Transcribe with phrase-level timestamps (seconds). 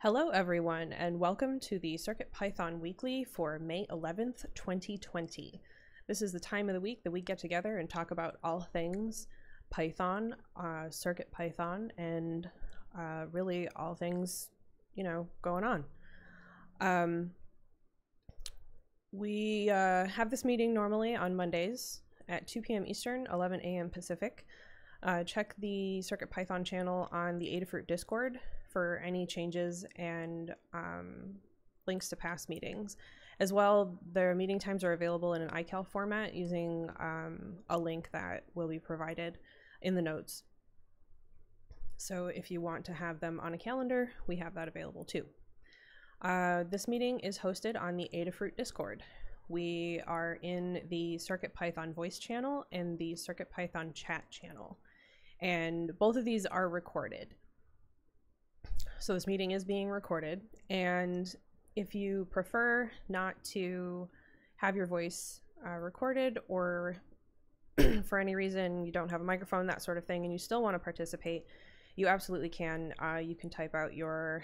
[0.00, 5.60] Hello, everyone, and welcome to the Circuit Python Weekly for May 11th, 2020.
[6.06, 8.60] This is the time of the week that we get together and talk about all
[8.60, 9.26] things
[9.70, 12.48] Python, uh, Circuit Python, and
[12.96, 14.50] uh, really all things,
[14.94, 15.84] you know, going on.
[16.80, 17.32] Um,
[19.10, 22.86] we uh, have this meeting normally on Mondays at 2 p.m.
[22.86, 23.90] Eastern, 11 a.m.
[23.90, 24.46] Pacific.
[25.02, 28.38] Uh, check the Circuit Python channel on the Adafruit Discord
[28.68, 31.34] for any changes and um,
[31.86, 32.96] links to past meetings.
[33.40, 38.08] As well, their meeting times are available in an iCal format using um, a link
[38.12, 39.38] that will be provided
[39.82, 40.42] in the notes.
[41.96, 45.24] So if you want to have them on a calendar, we have that available too.
[46.22, 49.02] Uh, this meeting is hosted on the Adafruit Discord.
[49.48, 54.78] We are in the Circuit Python voice channel and the Circuit Python chat channel.
[55.40, 57.34] And both of these are recorded.
[59.00, 60.42] So this meeting is being recorded.
[60.70, 61.32] And
[61.76, 64.08] if you prefer not to
[64.56, 66.96] have your voice uh, recorded or
[68.04, 70.62] for any reason you don't have a microphone, that sort of thing, and you still
[70.62, 71.46] want to participate,
[71.94, 72.92] you absolutely can.
[73.02, 74.42] Uh, you can type out your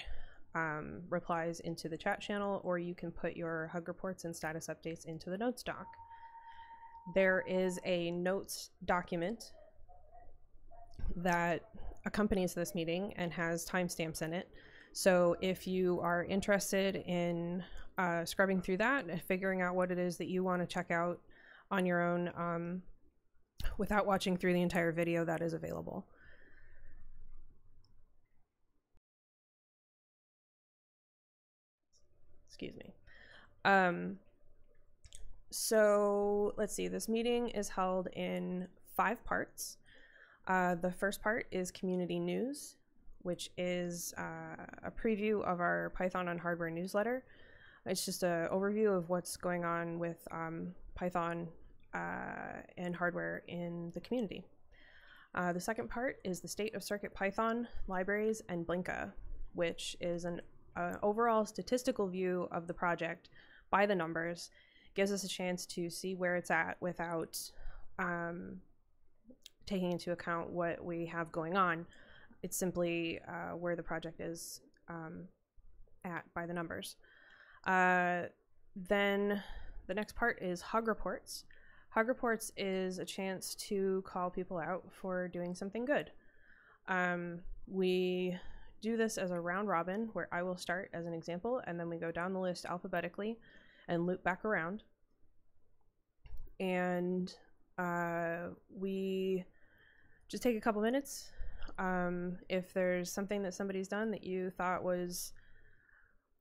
[0.55, 4.69] um, replies into the chat channel, or you can put your hug reports and status
[4.69, 5.87] updates into the notes doc.
[7.15, 9.53] There is a notes document
[11.17, 11.63] that
[12.07, 14.49] accompanies this meeting and has timestamps in it.
[14.93, 17.65] So if you are interested in
[17.99, 20.91] uh, scrubbing through that and figuring out what it is that you want to check
[20.91, 21.21] out
[21.71, 22.83] on your own um,
[23.79, 26.07] without watching through the entire video, that is available.
[32.49, 32.95] Excuse me.
[33.65, 34.19] Um,
[35.51, 39.79] so let's see, this meeting is held in five parts.
[40.47, 42.77] Uh, the first part is community news,
[43.23, 47.25] which is uh, a preview of our Python on Hardware newsletter.
[47.87, 51.49] It's just an overview of what's going on with um, Python
[51.95, 54.45] uh, and hardware in the community.
[55.35, 59.11] Uh, the second part is the state of Circuit Python, libraries, and Blinka,
[59.55, 60.41] which is an
[60.77, 63.31] uh, overall statistical view of the project
[63.71, 64.51] by the numbers,
[64.95, 67.39] gives us a chance to see where it's at without
[67.99, 68.61] um,
[69.67, 71.87] taking into account what we have going on.
[72.43, 75.29] It's simply uh, where the project is um,
[76.05, 76.97] at by the numbers.
[77.67, 78.25] Uh,
[78.77, 79.43] then
[79.87, 81.45] the next part is Hug Reports.
[81.91, 86.11] Hug Reports is a chance to call people out for doing something good.
[86.89, 88.37] Um, we
[88.83, 91.89] do this as a round robin where I will start as an example and then
[91.89, 93.39] we go down the list alphabetically
[93.89, 94.83] and loop back around.
[96.61, 97.33] And
[97.79, 99.45] uh, we
[100.35, 101.31] just take a couple minutes.
[101.79, 105.33] Um, if there's something that somebody's done that you thought was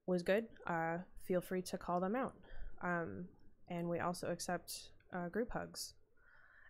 [0.08, 2.34] was good, uh, feel free to call them out.
[2.82, 3.26] Um,
[3.70, 5.94] and we also accept uh, group hugs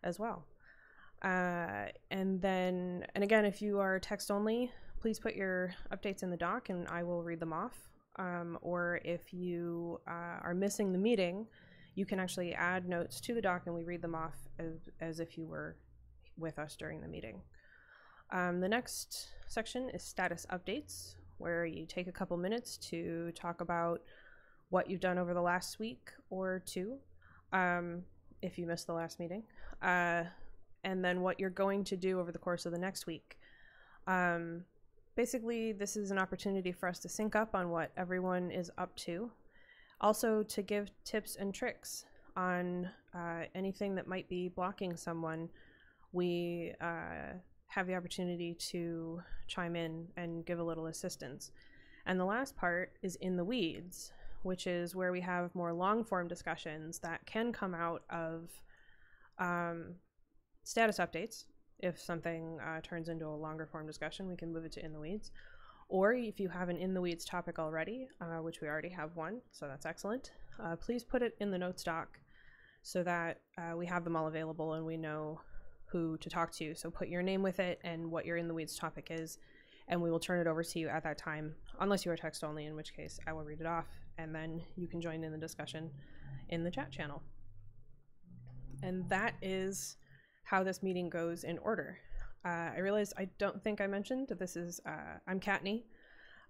[0.04, 0.46] as well.
[1.22, 4.70] Uh, and then, and again, if you are text only,
[5.00, 7.78] please put your updates in the doc and I will read them off.
[8.20, 11.48] Um, or if you uh, are missing the meeting,
[11.96, 15.22] you can actually add notes to the doc and we read them off as, as
[15.22, 15.78] if you were
[16.38, 17.42] with us during the meeting.
[18.32, 23.62] Um, the next section is status updates, where you take a couple minutes to talk
[23.62, 24.02] about
[24.70, 26.98] what you've done over the last week or two,
[27.52, 28.02] um,
[28.42, 29.44] if you missed the last meeting,
[29.82, 30.24] uh,
[30.84, 33.38] and then what you're going to do over the course of the next week.
[34.08, 34.64] Um,
[35.16, 38.96] basically, this is an opportunity for us to sync up on what everyone is up
[38.98, 39.30] to.
[40.02, 42.06] Also, to give tips and tricks
[42.36, 45.50] on uh, anything that might be blocking someone
[46.14, 47.34] we uh,
[47.68, 51.52] have the opportunity to chime in and give a little assistance.
[52.06, 54.14] And the last part is in the weeds,
[54.44, 58.50] which is where we have more long form discussions that can come out of
[59.40, 59.96] um,
[60.64, 61.46] status updates.
[61.80, 64.94] If something uh, turns into a longer form discussion, we can move it to in
[64.94, 65.32] the weeds.
[65.90, 69.16] Or if you have an in the weeds topic already, uh, which we already have
[69.16, 70.32] one, so that's excellent,
[70.64, 72.20] uh, please put it in the notes doc
[72.84, 75.40] so that uh, we have them all available and we know
[75.94, 76.76] who to talk to.
[76.76, 79.38] So put your name with it and what your in the weeds topic is,
[79.88, 82.44] and we will turn it over to you at that time, unless you are text
[82.44, 83.88] only, in which case I will read it off,
[84.18, 85.92] and then you can join in the discussion
[86.50, 87.22] in the chat channel.
[88.82, 89.98] And that is
[90.44, 91.98] how this meeting goes in order.
[92.44, 95.84] Uh, I realize I don't think I mentioned this is, uh, I'm Kattni.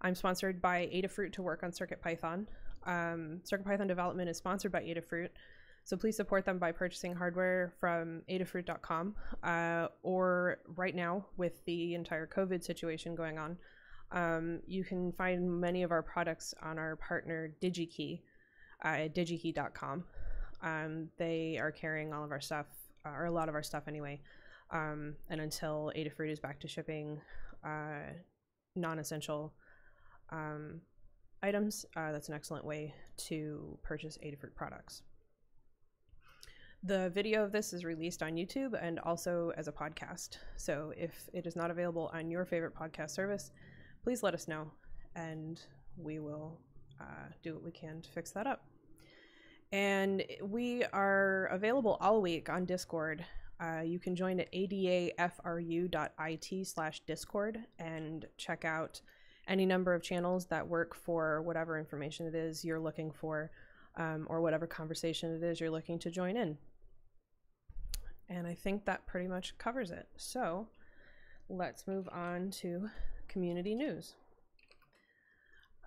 [0.02, 2.48] I'm sponsored by Adafruit to work on CircuitPython.
[2.86, 5.30] Um, CircuitPython development is sponsored by Adafruit.
[5.86, 11.94] So please support them by purchasing hardware from adafruit.com uh, or right now with the
[11.94, 13.58] entire COVID situation going on,
[14.12, 18.22] Um, you can find many of our products on our partner DigiKey
[18.86, 20.04] uh, at digikey.com.
[20.62, 22.68] Um, they are carrying all of our stuff,
[23.06, 24.22] uh, or a lot of our stuff anyway.
[24.70, 27.20] Um, and until Adafruit is back to shipping
[27.66, 28.14] uh,
[28.76, 29.54] non essential
[30.30, 30.82] um,
[31.42, 35.02] items, uh, that's an excellent way to purchase Adafruit products.
[36.86, 40.32] The video of this is released on YouTube and also as a podcast.
[40.58, 43.52] So if it is not available on your favorite podcast service,
[44.04, 44.70] please let us know
[45.16, 45.62] and
[45.96, 46.60] we will
[47.00, 48.66] uh, do what we can to fix that up.
[49.72, 53.24] And we are available all week on Discord.
[53.62, 55.88] Uh, you can join at adafru.it
[56.68, 59.00] slash discord and check out
[59.48, 63.52] any number of channels that work for whatever information it is you're looking for
[63.96, 66.58] um, or whatever conversation it is you're looking to join in.
[68.30, 70.08] And I think that pretty much covers it.
[70.18, 70.68] So
[71.50, 72.90] let's move on to
[73.28, 74.16] community news.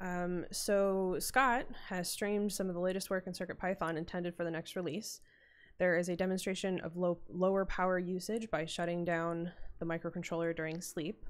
[0.01, 4.51] Um, so Scott has streamed some of the latest work in CircuitPython intended for the
[4.51, 5.21] next release.
[5.79, 10.81] There is a demonstration of low, lower power usage by shutting down the microcontroller during
[10.81, 11.25] sleep.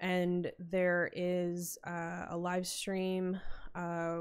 [0.00, 3.40] And there is uh, a live stream
[3.74, 4.20] uh,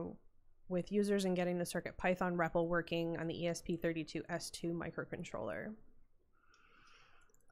[0.70, 5.74] with users and getting the CircuitPython REPL working on the ESP32S2 microcontroller.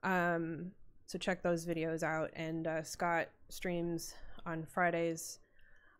[0.03, 0.71] Um,
[1.07, 2.31] so check those videos out.
[2.35, 4.13] And uh, Scott streams
[4.45, 5.39] on Fridays.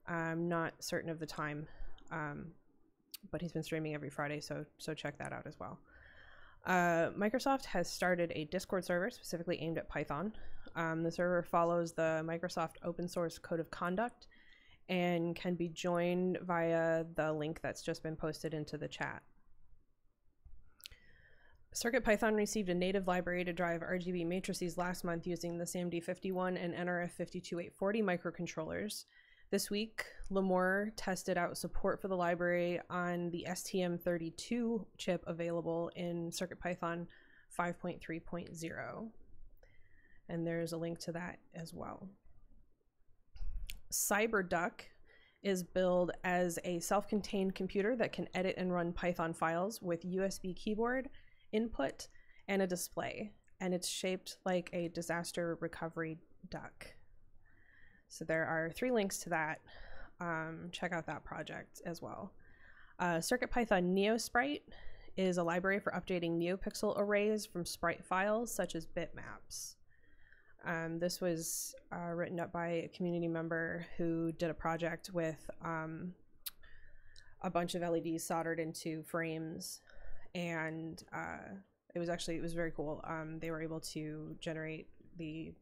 [0.07, 1.67] I'm not certain of the time,
[2.11, 2.47] um,
[3.31, 5.79] but he's been streaming every Friday, so so check that out as well.
[6.65, 10.33] Uh, Microsoft has started a Discord server specifically aimed at Python.
[10.75, 14.27] Um, the server follows the Microsoft open source code of conduct
[14.89, 19.23] and can be joined via the link that's just been posted into the chat.
[21.75, 26.73] CircuitPython received a native library to drive RGB matrices last month using the SAMD51 and
[26.73, 29.05] NRF52840 microcontrollers.
[29.51, 36.31] This week, Limor tested out support for the library on the STM32 chip available in
[36.31, 37.07] CircuitPython
[37.57, 39.09] 5.3.0.
[40.29, 42.07] And there's a link to that as well.
[43.91, 44.81] CyberDuck
[45.43, 50.55] is billed as a self-contained computer that can edit and run Python files with USB
[50.55, 51.09] keyboard,
[51.51, 52.07] input,
[52.47, 53.31] and a display.
[53.61, 56.17] And it's shaped like a disaster recovery
[56.49, 56.87] duck.
[58.09, 59.61] So there are three links to that.
[60.19, 62.31] Um, check out that project as well.
[62.99, 64.61] Uh, CircuitPython NeoSprite
[65.17, 69.75] is a library for updating NeoPixel arrays from sprite files such as bitmaps.
[70.65, 75.49] Um, this was uh, written up by a community member who did a project with
[75.63, 76.13] um,
[77.41, 79.81] a bunch of LEDs soldered into frames,
[80.33, 81.53] and uh,
[81.93, 83.01] it was actually it was very cool.
[83.07, 85.53] Um, they were able to generate the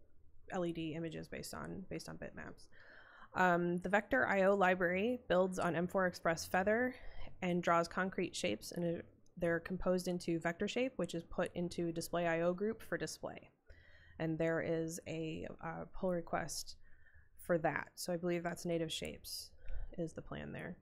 [0.57, 2.67] LED images based on based on bitmaps.
[3.35, 6.95] Um, the Vector IO library builds on M4 Express Feather
[7.41, 9.03] and draws concrete shapes, and
[9.35, 13.49] they're composed into vector shape, which is put into display IO group for display
[14.23, 16.77] and there is a uh, pull request
[17.45, 17.89] for that.
[17.95, 19.51] So I believe that's native shapes
[19.97, 20.77] is the plan there.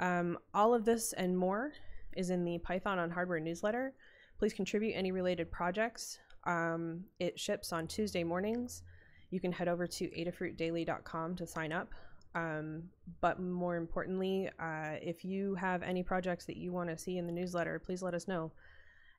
[0.00, 1.72] Um, all of this and more
[2.16, 3.94] is in the Python on Hardware newsletter.
[4.38, 6.18] Please contribute any related projects.
[6.44, 8.82] Um, it ships on Tuesday mornings.
[9.30, 11.90] You can head over to adafruitdaily.com to sign up.
[12.34, 12.82] Um,
[13.20, 17.26] but more importantly, uh, if you have any projects that you want to see in
[17.26, 18.50] the newsletter, please let us know.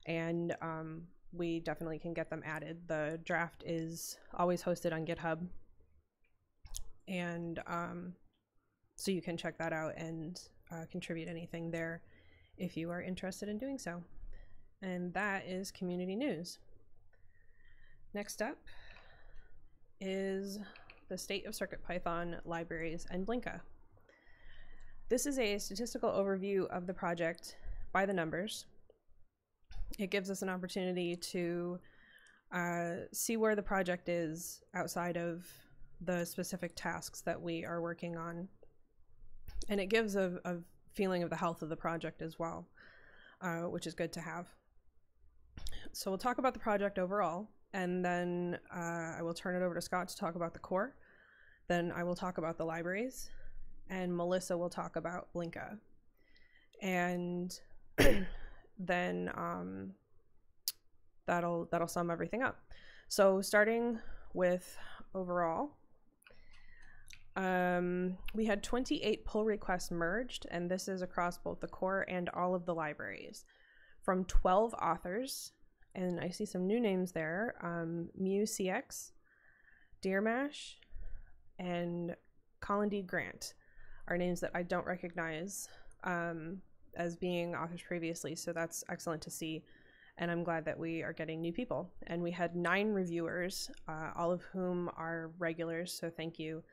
[0.05, 1.03] And um,
[1.35, 2.77] we definitely can get them added.
[2.87, 5.45] The draft is always hosted on GitHub.
[7.07, 8.13] And um,
[8.95, 10.39] so you can check that out and
[10.71, 12.01] uh, contribute anything there
[12.57, 14.03] if you are interested in doing so.
[14.81, 16.59] And that is community news.
[18.13, 18.57] Next up
[19.99, 20.59] is
[21.09, 23.59] the state of CircuitPython libraries and Blinka.
[25.09, 27.57] This is a statistical overview of the project
[27.93, 28.65] by the numbers
[29.99, 31.79] it gives us an opportunity to
[32.51, 35.45] uh, see where the project is outside of
[36.01, 38.47] the specific tasks that we are working on.
[39.69, 40.55] And it gives a, a
[40.93, 42.67] feeling of the health of the project as well,
[43.41, 44.47] uh, which is good to have.
[45.91, 49.73] So we'll talk about the project overall, and then uh, I will turn it over
[49.75, 50.95] to Scott to talk about the core.
[51.67, 53.29] Then I will talk about the libraries,
[53.89, 55.77] and Melissa will talk about Blinka.
[56.81, 57.57] And
[58.77, 59.91] then um,
[61.25, 62.59] that'll that'll sum everything up.
[63.07, 63.99] So starting
[64.33, 64.77] with
[65.13, 65.77] overall,
[67.35, 72.29] um, we had 28 pull requests merged, and this is across both the core and
[72.29, 73.45] all of the libraries
[74.01, 75.51] from 12 authors.
[75.93, 79.11] And I see some new names there um, MuCX,
[80.01, 80.75] Deermash,
[81.57, 82.15] and
[82.61, 83.01] Colin D.
[83.01, 83.53] Grant
[84.07, 85.67] are names that I don't recognize
[86.03, 86.61] um,
[86.95, 89.63] as being authors previously, so that's excellent to see.
[90.17, 91.91] And I'm glad that we are getting new people.
[92.07, 96.63] And we had nine reviewers, uh, all of whom are regulars, so thank you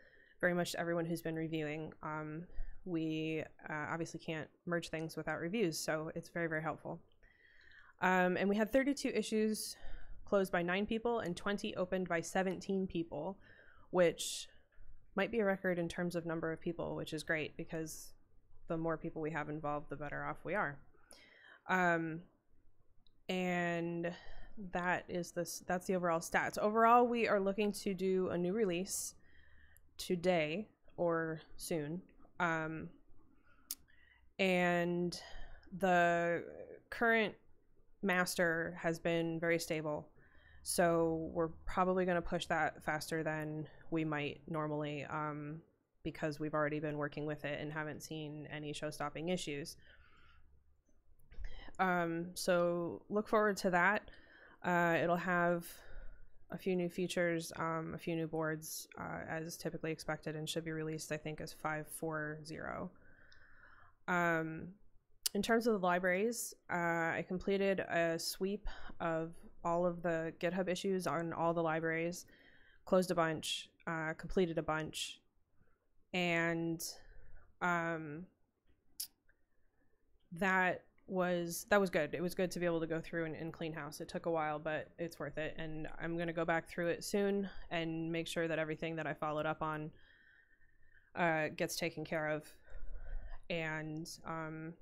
[0.41, 1.93] very much to everyone who's been reviewing.
[2.03, 2.45] Um,
[2.85, 7.01] we uh, obviously can't merge things without reviews, so it's very, very helpful.
[8.01, 9.77] Um, and we had 32 issues
[10.25, 13.39] closed by nine people and 20 opened by 17 people,
[13.91, 14.49] which
[15.15, 18.13] might be a record in terms of number of people, which is great because
[18.69, 20.79] the more people we have involved, the better off we are.
[21.69, 22.21] Um,
[23.29, 24.13] and
[24.73, 26.59] that is this that's the overall stats.
[26.59, 29.15] Overall, we are looking to do a new release
[29.97, 32.03] today or soon.
[32.39, 32.89] Um,
[34.39, 35.19] and
[35.79, 36.45] the
[36.91, 37.35] current
[38.03, 40.09] master has been very stable.
[40.63, 45.61] So we're probably going to push that faster than we might normally um,
[46.05, 49.77] because we've already been working with it and haven't seen any show stopping issues.
[51.79, 54.11] Um, so look forward to that.
[54.65, 55.67] Uh, it'll have
[56.51, 60.65] a few new features, um, a few new boards uh, as typically expected and should
[60.65, 62.91] be released, I think, as 540.
[64.09, 64.69] Um,
[65.35, 66.75] in terms of the libraries, uh,
[67.17, 68.69] I completed a sweep
[69.01, 69.33] of
[69.65, 72.27] all of the GitHub issues on all the libraries,
[72.85, 75.22] closed a bunch, uh, completed a bunch,
[76.13, 76.83] and
[77.61, 78.27] um,
[80.33, 82.15] that was that was good.
[82.15, 84.01] It was good to be able to go through and, and, clean house.
[84.01, 85.55] It took a while, but it's worth it.
[85.59, 89.15] And I'm gonna go back through it soon and make sure that everything that I
[89.15, 89.91] followed up on
[91.15, 92.45] uh, gets taken care of.
[93.51, 94.73] And um,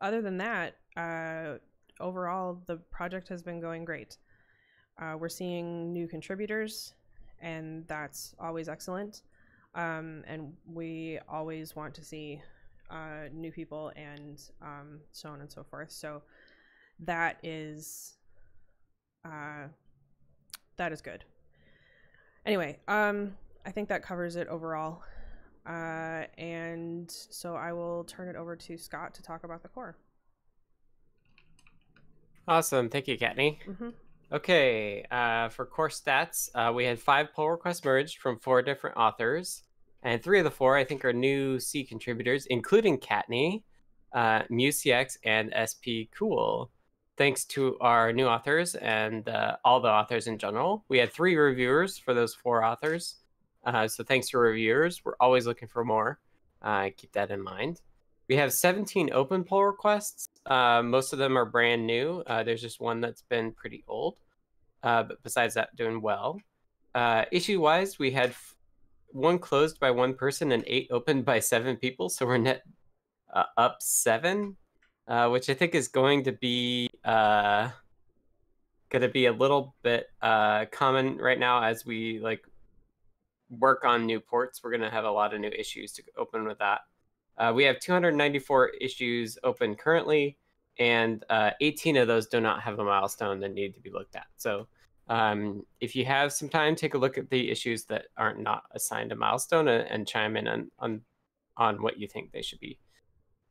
[0.00, 1.58] other than that, uh,
[2.00, 4.18] overall the project has been going great.
[5.00, 6.94] Uh, we're seeing new contributors,
[7.40, 9.22] and that's always excellent.
[9.76, 12.40] Um, and we always want to see
[12.90, 15.92] uh, new people and um, so on and so forth.
[15.92, 16.22] So
[17.00, 18.14] that is
[19.24, 19.68] uh,
[20.76, 21.24] that is good.
[22.44, 23.34] Anyway, um,
[23.66, 25.02] I think that covers it overall.
[25.66, 29.96] Uh, and so I will turn it over to Scott to talk about the core.
[32.48, 32.88] Awesome.
[32.88, 33.58] Thank you, Kattni.
[33.68, 33.88] Mm-hmm.
[34.32, 38.96] Okay, uh, for core stats, uh, we had five pull requests merged from four different
[38.96, 39.62] authors.
[40.02, 43.62] And three of the four, I think, are new C contributors, including Kattni,
[44.12, 46.70] uh, MuseCX, and SP Cool.
[47.16, 50.84] Thanks to our new authors and uh, all the authors in general.
[50.88, 53.16] We had three reviewers for those four authors.
[53.64, 55.04] Uh, so thanks to reviewers.
[55.04, 56.18] We're always looking for more.
[56.62, 57.80] Uh, keep that in mind.
[58.28, 60.28] We have 17 open pull requests.
[60.46, 62.22] Uh, most of them are brand new.
[62.26, 64.18] Uh, there's just one that's been pretty old.
[64.82, 66.40] Uh, but besides that, doing well.
[66.94, 68.34] Uh, issue wise, we had
[69.08, 72.08] one closed by one person and eight opened by seven people.
[72.08, 72.62] So we're net
[73.34, 74.56] uh, up seven,
[75.28, 77.72] which I think is going to be going
[79.02, 80.06] to be a little bit
[80.70, 82.46] common right now as we like
[83.50, 84.62] work on new ports.
[84.62, 86.80] We're going to have a lot of new issues to open with that.
[87.38, 90.38] Uh, we have 294 issues open currently,
[90.78, 94.16] and uh, 18 of those do not have a milestone that need to be looked
[94.16, 94.26] at.
[94.36, 94.68] So
[95.08, 98.64] um, if you have some time, take a look at the issues that aren't not
[98.72, 101.02] assigned a milestone and, and chime in on, on
[101.56, 102.78] on what you think they should be.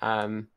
[0.02, 0.48] Um,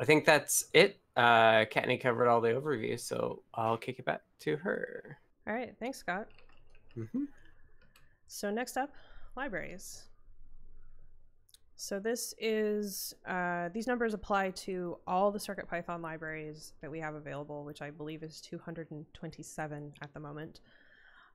[0.00, 1.00] I think that's it.
[1.16, 5.18] Uh, Kattni covered all the overview, so I'll kick it back to her.
[5.46, 6.28] All right, thanks, Scott.
[6.96, 7.24] Mm-hmm.
[8.28, 8.92] So next up,
[9.36, 10.07] libraries.
[11.80, 17.14] So this is, uh, these numbers apply to all the CircuitPython libraries that we have
[17.14, 20.58] available, which I believe is 227 at the moment.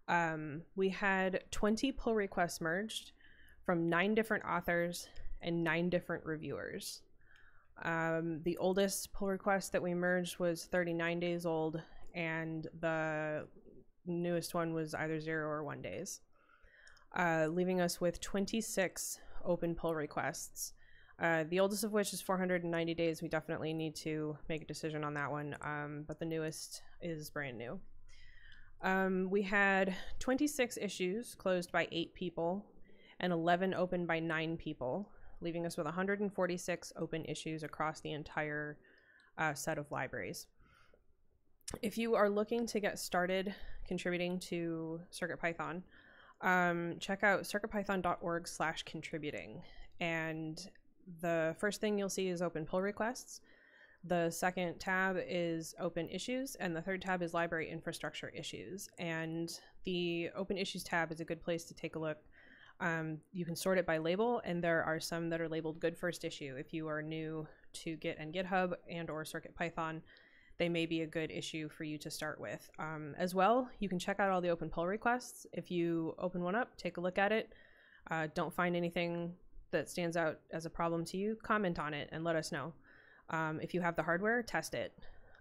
[0.10, 3.14] Um, we had 20 pull requests merged
[3.66, 5.08] from nine different authors
[5.42, 7.04] and nine different reviewers.
[7.82, 11.82] Um, the oldest pull request that we merged was 39 days old,
[12.14, 13.48] and the
[14.06, 16.20] newest one was either zero or one days,
[17.16, 20.74] uh, leaving us with 26 open pull requests.
[21.20, 23.22] Uh, the oldest of which is 490 days.
[23.22, 27.30] We definitely need to make a decision on that one, um, but the newest is
[27.30, 27.80] brand new.
[28.82, 32.66] Um, we had 26 issues closed by eight people
[33.20, 35.10] and 11 open by nine people,
[35.40, 38.78] leaving us with 146 open issues across the entire
[39.38, 40.48] uh, set of libraries.
[41.82, 43.56] If you are looking to get started
[43.88, 45.84] contributing to CircuitPython,
[46.44, 49.62] um, check out circuitpython.org slash contributing.
[50.00, 50.70] And
[51.22, 53.42] the first thing you'll see is open pull requests.
[54.04, 58.90] The second tab is open issues, and the third tab is library infrastructure issues.
[59.00, 62.18] And the open issues tab is a good place to take a look
[62.80, 65.98] Um, you can sort it by label, and there are some that are labeled good
[65.98, 66.56] first issue.
[66.58, 70.02] If you are new to Git and GitHub and or Circuit Python,
[70.58, 72.70] they may be a good issue for you to start with.
[72.80, 75.48] Um, as well, you can check out all the open pull requests.
[75.54, 77.54] If you open one up, take a look at it.
[78.12, 79.34] Uh, don't find anything
[79.72, 82.74] that stands out as a problem to you, comment on it and let us know.
[83.30, 84.94] Um, if you have the hardware, test it.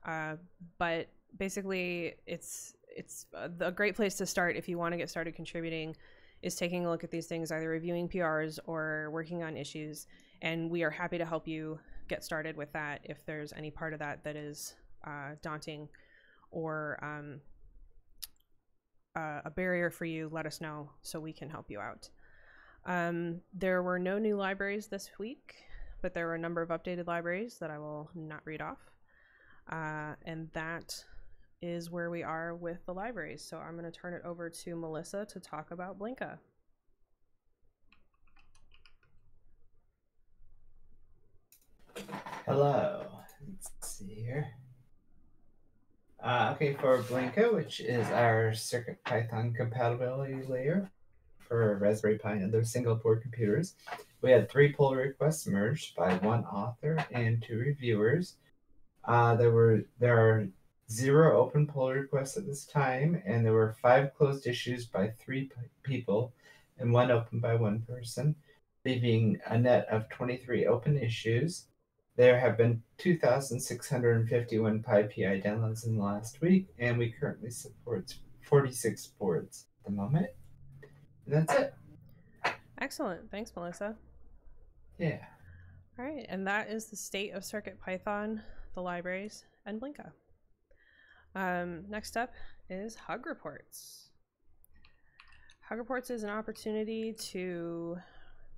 [0.07, 0.37] Uh,
[0.79, 5.35] but basically, it's it's a great place to start if you want to get started
[5.35, 5.97] contributing
[6.43, 10.07] is taking a look at these things, either reviewing PRs or working on issues.
[10.43, 11.79] And we are happy to help you
[12.09, 14.75] get started with that if there's any part of that that is
[15.05, 15.89] uh, daunting
[16.51, 17.41] or um,
[19.17, 22.09] uh, a barrier for you, let us know so we can help you out.
[22.85, 25.55] Um, there were no new libraries this week,
[26.01, 28.79] but there were a number of updated libraries that I will not read off.
[29.71, 31.05] Uh, and that
[31.61, 33.45] is where we are with the libraries.
[33.45, 36.39] So I'm going to turn it over to Melissa to talk about Blinka.
[42.47, 43.07] Hello.
[43.47, 44.51] Let's see here.
[46.23, 50.89] Uh, okay, for Blinka, which is our Circuit Python compatibility layer
[51.41, 53.75] for Raspberry Pi and other single board computers,
[54.21, 58.37] we had three pull requests merged by one author and two reviewers.
[59.05, 60.47] Uh, there were there are
[60.89, 65.51] zero open pull requests at this time, and there were five closed issues by three
[65.83, 66.33] people
[66.79, 68.37] and one open by one person,
[68.85, 71.67] leaving a net of 23 open issues.
[72.17, 79.07] There have been 2,651 PyPI downloads in the last week, and we currently support 46
[79.19, 80.27] boards at the moment.
[81.27, 81.75] And that's it.
[82.79, 83.31] Excellent.
[83.31, 83.97] Thanks, Melissa.
[84.99, 85.25] Yeah.
[85.99, 88.43] All right, and that is the state of Circuit Python,
[88.75, 90.11] the libraries, and Blinka.
[91.35, 92.33] Um, next up
[92.69, 94.11] is Hug Reports.
[95.61, 97.97] Hug Reports is an opportunity to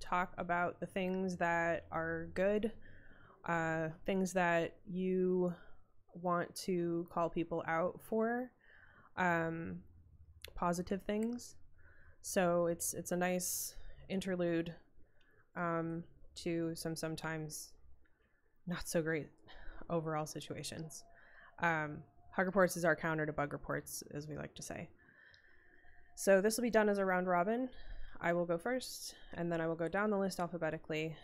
[0.01, 2.71] talk about the things that are good
[3.45, 5.53] uh, things that you
[6.13, 8.51] want to call people out for,
[9.17, 9.79] um,
[10.55, 11.55] positive things.
[12.21, 13.75] So it's it's a nice
[14.09, 14.73] interlude
[15.55, 16.03] um,
[16.35, 17.73] to some sometimes
[18.67, 19.27] not so great
[19.89, 21.03] overall situations.
[21.59, 21.99] Um,
[22.31, 24.89] Hug reports is our counter to bug reports, as we like to say.
[26.15, 27.69] So this will be done as a round robin.
[28.19, 31.15] I will go first, and then I will go down the list alphabetically,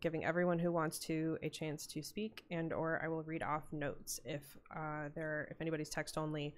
[0.00, 3.64] giving everyone who wants to a chance to speak and or I will read off
[3.72, 6.54] notes if uh, there if anybody's text only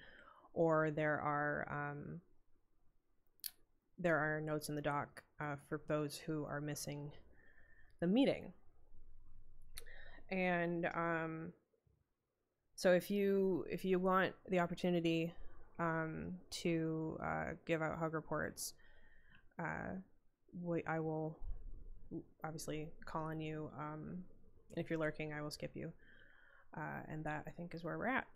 [0.54, 2.20] or there are um,
[3.98, 7.10] there are notes in the doc uh, for those who are missing
[8.00, 8.52] the meeting.
[10.30, 11.52] And um,
[12.74, 15.32] so if you if you want the opportunity
[15.78, 18.74] um, to uh, give out hug reports,
[19.58, 19.96] uh,
[20.62, 21.38] we, I will
[22.44, 23.70] obviously call on you.
[23.78, 24.24] Um,
[24.76, 25.92] if you're lurking, I will skip you.
[26.76, 28.26] Uh, and that I think is where we're at.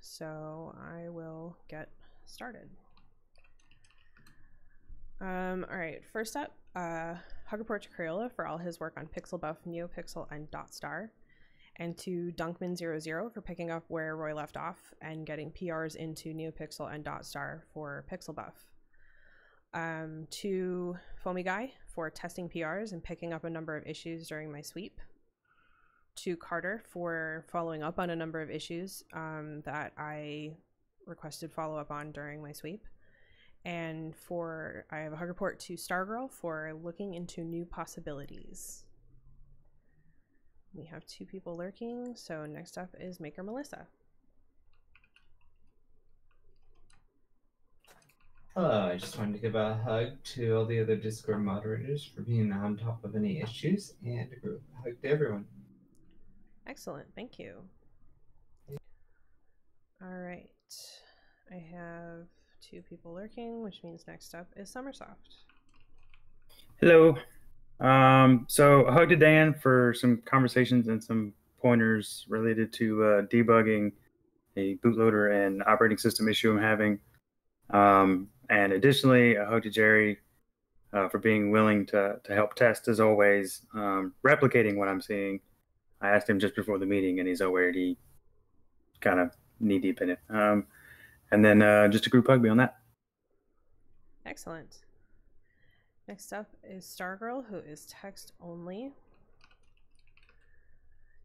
[0.00, 1.88] So I will get
[2.26, 2.68] started.
[5.20, 7.14] Um, all right, first up, uh,
[7.46, 11.10] Hug report to Crayola for all his work on PixelBuf, NeoPixel, and DotStar,
[11.76, 16.94] and to Dunkman00 for picking up where Roy left off and getting PRs into NeoPixel
[16.94, 18.52] and DotStar for PixelBuf.
[19.72, 24.50] Um, to Foamy Guy for testing PRs and picking up a number of issues during
[24.50, 25.00] my sweep.
[26.16, 30.56] To Carter for following up on a number of issues um, that I
[31.06, 32.84] requested follow up on during my sweep.
[33.64, 38.84] And for, I have a hug report to Stargirl for looking into new possibilities.
[40.72, 43.86] We have two people lurking, so next up is Maker Melissa.
[48.62, 52.20] Hello, I just wanted to give a hug to all the other Discord moderators for
[52.20, 55.46] being on top of any issues and a group hug to everyone.
[56.66, 57.54] Excellent, thank you.
[60.02, 60.50] All right,
[61.50, 62.26] I have
[62.60, 65.46] two people lurking, which means next up is Sommersoft.
[66.82, 67.16] Hello.
[67.80, 73.22] Um, so a hug to Dan for some conversations and some pointers related to uh,
[73.22, 73.92] debugging
[74.58, 76.98] a bootloader and operating system issue I'm having.
[77.70, 80.18] Um, and additionally, a hug to Jerry
[80.92, 85.40] uh, for being willing to, to help test as always, um, replicating what I'm seeing.
[86.00, 87.96] I asked him just before the meeting, and he's already
[89.00, 90.18] kind of knee deep in it.
[90.28, 90.66] Um,
[91.30, 92.78] and then uh, just a group hug beyond that.
[94.26, 94.78] Excellent.
[96.08, 98.90] Next up is Stargirl, who is text only.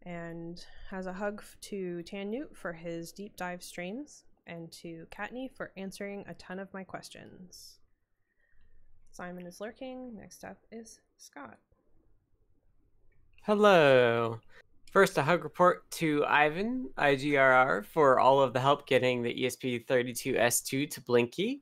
[0.04, 5.72] And has a hug to Tannewt for his deep dive strains and to Kattni for
[5.78, 7.80] answering a ton of my questions.
[9.12, 10.16] Simon is lurking.
[10.16, 11.58] Next up is Scott.
[13.44, 14.40] Hello.
[14.92, 20.90] First, a hug report to Ivan, IGRR, for all of the help getting the ESP32S2
[20.90, 21.62] to Blinky.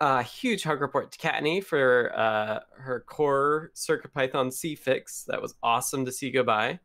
[0.00, 5.24] A huge hug report to Kattni for uh, her core CircuitPython C fix.
[5.24, 6.78] That was awesome to see go by.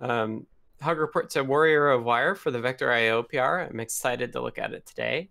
[0.00, 0.46] Um,
[0.80, 3.60] hug report to Warrior of Wire for the Vector IO PR.
[3.68, 5.30] I'm excited to look at it today.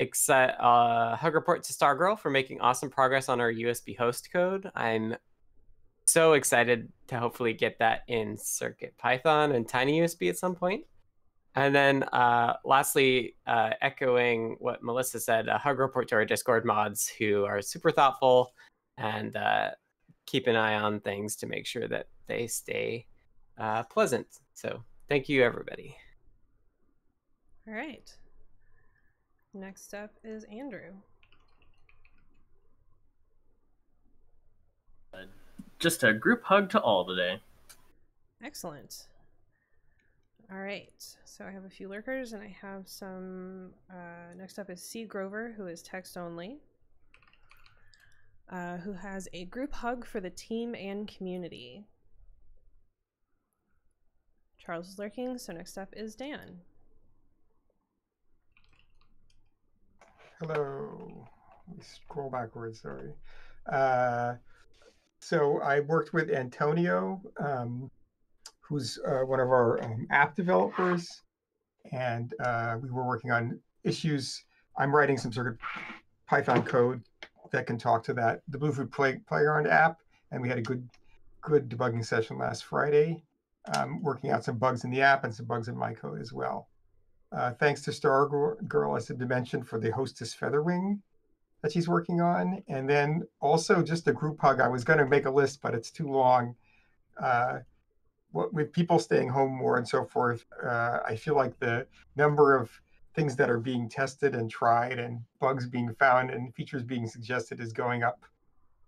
[0.00, 4.70] Exci- uh, hug report to Stargirl for making awesome progress on our USB host code.
[4.74, 5.16] I'm
[6.04, 10.84] so excited to hopefully get that in Circuit Python and Tiny USB at some point.
[11.54, 16.64] And then uh, lastly, uh, echoing what Melissa said, a hug report to our Discord
[16.64, 18.52] mods who are super thoughtful
[18.98, 19.70] and uh,
[20.26, 23.06] keep an eye on things to make sure that they stay
[23.60, 24.26] uh, pleasant.
[24.54, 25.96] So thank you, everybody.
[27.68, 28.12] All right.
[29.54, 30.92] Next up is Andrew.
[35.78, 37.40] Just a group hug to all today.
[38.44, 39.06] Excellent.
[40.52, 40.92] All right.
[41.24, 43.70] So I have a few lurkers, and I have some.
[43.90, 45.04] Uh, next up is C.
[45.04, 46.58] Grover, who is text only,
[48.50, 51.86] uh, who has a group hug for the team and community.
[54.70, 56.60] Charles is lurking, so next up is Dan.
[60.38, 61.26] Hello.
[61.66, 62.82] Me scroll backwards.
[62.82, 63.10] Sorry.
[63.66, 64.34] Uh,
[65.18, 67.90] so I worked with Antonio, um,
[68.60, 71.22] who's uh, one of our um, app developers,
[71.90, 74.40] and uh, we were working on issues.
[74.78, 75.58] I'm writing some sort of
[76.28, 77.02] Python code
[77.50, 79.98] that can talk to that the Bluefruit Play, Playground app,
[80.30, 80.88] and we had a good
[81.40, 83.24] good debugging session last Friday,
[83.76, 86.32] um, working out some bugs in the app and some bugs in my code as
[86.32, 86.68] well.
[87.32, 90.98] Uh, thanks to Stargirl as a dimension for the Hostess Featherwing
[91.62, 92.62] that she's working on.
[92.68, 94.60] And then also just a group hug.
[94.60, 96.56] I was going to make a list, but it's too long.
[97.22, 97.58] Uh,
[98.32, 102.56] what, with people staying home more and so forth, uh, I feel like the number
[102.56, 102.70] of
[103.14, 107.60] things that are being tested and tried and bugs being found and features being suggested
[107.60, 108.24] is going up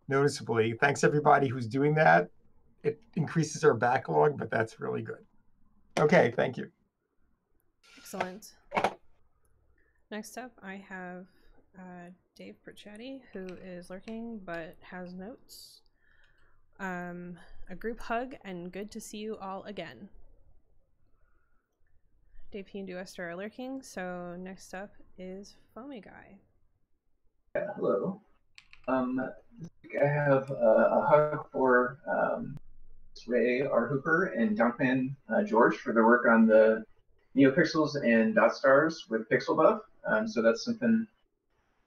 [0.09, 0.75] noticeably.
[0.75, 2.31] Thanks everybody who's doing that.
[2.83, 5.25] It increases our backlog, but that's really good.
[5.99, 6.71] Okay, thank you.
[7.99, 8.53] Excellent.
[10.11, 11.27] Next up, I have
[11.79, 15.81] uh, Dave Perchetti, who is lurking but has notes.
[16.81, 17.39] Um,
[17.71, 20.09] a group hug and good to see you all again.
[22.51, 26.39] Dave P and Duester are lurking, so next up is Foamy Guy.
[27.55, 28.21] Yeah, hello.
[28.89, 29.21] Um,
[30.03, 32.59] I have uh, a hug for um,
[33.27, 33.87] Ray R.
[33.87, 36.85] Hooper and Dunkman uh, George for their work on the
[37.37, 39.81] NeoPixels and dot stars with PixelBuf.
[40.07, 41.07] Um, so that's something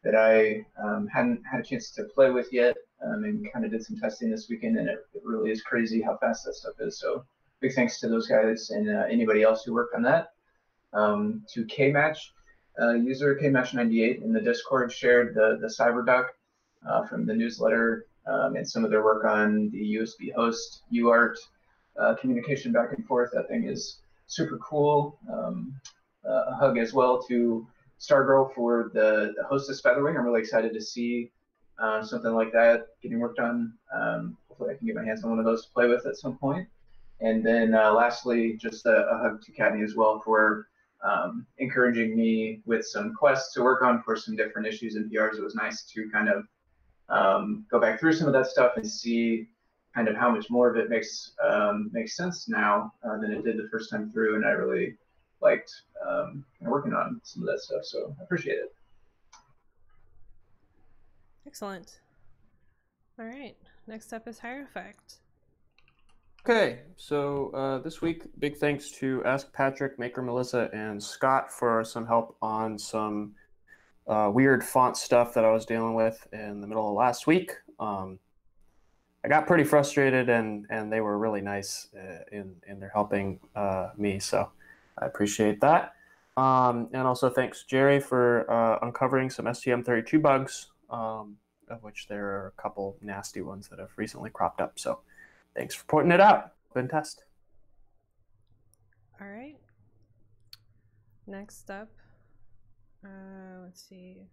[0.03, 3.71] that I um, hadn't had a chance to play with yet, um, and kind of
[3.71, 6.75] did some testing this weekend, and it, it, really is crazy how fast that stuff
[6.79, 6.99] is.
[6.99, 7.25] So
[7.59, 10.33] big thanks to those guys and uh, anybody else who worked on that.
[10.93, 12.17] Um, to Kmatch,
[12.79, 16.27] uh, user Kmatch98 in the Discord shared the the CyberDuck
[16.87, 21.35] uh, from the newsletter um, and some of their work on the USB host UART
[21.99, 23.31] uh, communication back and forth.
[23.33, 25.17] That thing is super cool.
[25.31, 25.79] Um,
[26.27, 27.67] uh, a hug as well to
[27.99, 30.17] Stargirl for the, the Hostess Featherwing.
[30.17, 31.31] I'm really excited to see
[31.79, 33.73] uh, something like that getting worked on.
[33.93, 36.17] Um, hopefully, I can get my hands on one of those to play with at
[36.17, 36.67] some point.
[37.21, 40.67] And then uh, lastly, just a, a, hug to Kattni as well for
[41.03, 45.37] um, encouraging me with some quests to work on for some different issues and PRs.
[45.37, 46.45] It was nice to kind of
[47.09, 49.47] um, go back through some of that stuff and see
[49.93, 53.43] kind of how much more of it makes um, makes sense now uh, than it
[53.43, 54.35] did the first time through.
[54.35, 54.97] And I really
[55.41, 55.71] liked
[56.07, 57.83] um, working on some of that stuff.
[57.83, 58.75] So I appreciate it.
[61.47, 61.99] Excellent.
[63.19, 63.55] All right.
[63.87, 65.19] Next up is Hierophect.
[66.47, 71.83] Okay, so uh, this week, big thanks to Ask Patrick, Maker Melissa, and Scott for
[71.83, 73.33] some help on some
[74.07, 77.51] uh, weird font stuff that I was dealing with in the middle of last week.
[77.79, 78.19] Um,
[79.23, 83.39] I got pretty frustrated, and and they were really nice uh, in in their helping
[83.55, 84.19] uh, me.
[84.19, 84.51] So
[84.97, 85.93] I appreciate that.
[86.37, 91.37] Um, and also thanks Jerry for uh, uncovering some STM32 bugs, um,
[91.69, 94.77] of which there are a couple nasty ones that have recently cropped up.
[94.77, 94.99] So
[95.55, 96.51] thanks for pointing it out.
[96.73, 97.23] Good test.
[99.19, 99.55] All right.
[101.25, 101.89] Next up,
[103.05, 104.27] uh, let's see.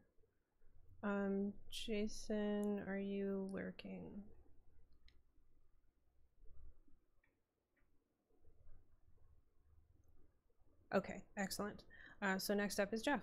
[1.03, 4.23] Um, Jason, are you working?
[10.95, 11.83] Okay, excellent.
[12.21, 13.21] Uh, so next up is Jeff.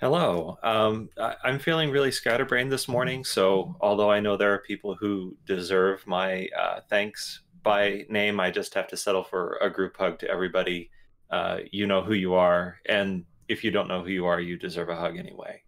[0.00, 0.56] Hello.
[0.62, 3.24] Um, I, am feeling really scatterbrained this morning.
[3.24, 8.52] So, although I know there are people who deserve my uh, thanks by name, I
[8.52, 10.90] just have to settle for a group hug to everybody.
[11.30, 12.78] Uh, you know who you are.
[12.86, 15.62] And if you don't know who you are, you deserve a hug anyway.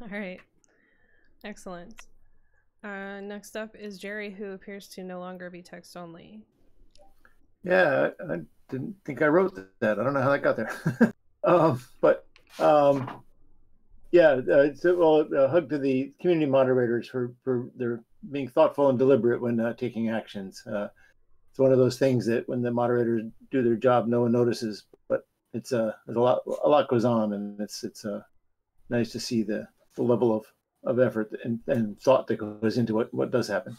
[0.00, 0.40] All right.
[1.44, 2.06] Excellent.
[2.82, 6.42] Uh, next up is Jerry, who appears to no longer be text only.
[7.62, 8.36] Yeah, I, I
[8.68, 9.98] didn't think I wrote that.
[9.98, 11.14] I don't know how that got there.
[11.44, 12.26] um, but
[12.58, 13.22] um,
[14.12, 18.88] yeah, uh, so, well, a hug to the community moderators for, for their being thoughtful
[18.88, 20.62] and deliberate when uh, taking actions.
[20.66, 20.88] Uh,
[21.54, 24.86] it's one of those things that when the moderators do their job, no one notices,
[25.08, 28.22] but it's a uh, there's a lot a lot goes on, and it's it's uh,
[28.90, 30.44] nice to see the, the level of,
[30.82, 33.78] of effort and, and thought that goes into what, what does happen.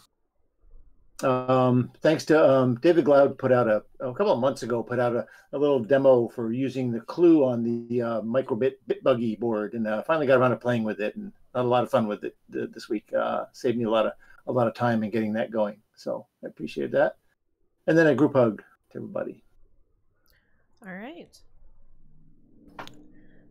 [1.22, 4.98] Um, thanks to um, David Glaude put out a, a couple of months ago put
[4.98, 9.74] out a, a little demo for using the clue on the uh, microbit bitbuggy board
[9.74, 12.06] and uh, finally got around to playing with it and had a lot of fun
[12.06, 13.12] with it this week.
[13.12, 14.12] Uh, saved me a lot of
[14.46, 15.76] a lot of time in getting that going.
[15.94, 17.16] So I appreciate that
[17.86, 19.42] and then a group hug to everybody
[20.86, 21.40] all right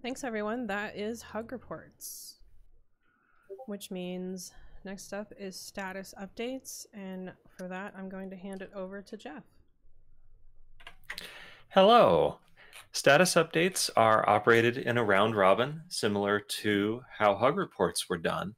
[0.01, 2.39] thanks everyone that is hug reports
[3.67, 4.53] which means
[4.85, 9.17] Next up is status updates, and for that, I'm going to hand it over to
[9.17, 9.43] Jeff.
[11.69, 12.37] Hello.
[12.91, 18.53] Status updates are operated in a round robin, similar to how Hug reports were done.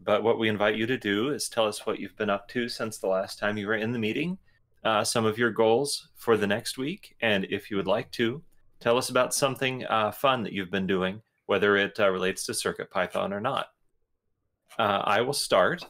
[0.00, 2.70] But what we invite you to do is tell us what you've been up to
[2.70, 4.38] since the last time you were in the meeting,
[4.84, 8.42] uh, some of your goals for the next week, and if you would like to,
[8.80, 12.52] tell us about something uh, fun that you've been doing, whether it uh, relates to
[12.52, 13.68] CircuitPython or not.
[14.78, 15.84] Uh, I will start.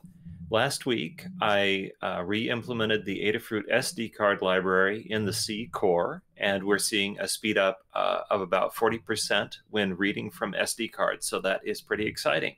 [0.51, 6.65] Last week, I uh, re-implemented the Adafruit SD card library in the C core, and
[6.65, 11.27] we're seeing a speed up uh, of about 40% when reading from SD cards.
[11.27, 12.57] So that is pretty exciting.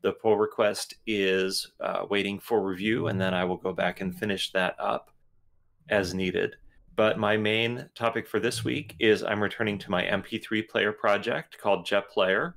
[0.00, 4.16] The pull request is uh, waiting for review, and then I will go back and
[4.16, 5.11] finish that up
[5.88, 6.56] as needed.
[6.94, 11.58] But my main topic for this week is I'm returning to my MP3 player project
[11.58, 12.56] called Jet Player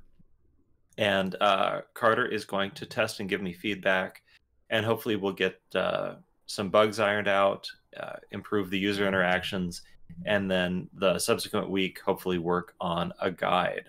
[0.98, 4.22] and uh, Carter is going to test and give me feedback,
[4.70, 6.14] and hopefully we'll get uh,
[6.46, 7.68] some bugs ironed out,
[8.00, 9.82] uh, improve the user interactions,
[10.24, 13.84] and then the subsequent week hopefully work on a guide.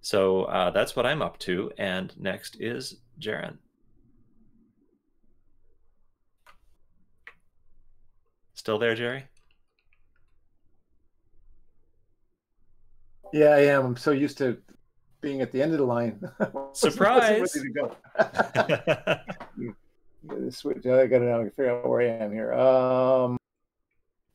[0.00, 3.58] So uh, that's what I'm up to, and next is Jaren.
[8.60, 9.24] Still there, Jerry?
[13.32, 13.86] Yeah, I am.
[13.86, 14.58] I'm so used to
[15.22, 16.20] being at the end of the line.
[16.74, 17.52] Surprise!
[20.50, 20.84] switch.
[20.84, 22.52] I got to figure out where I am here.
[22.52, 23.38] Um,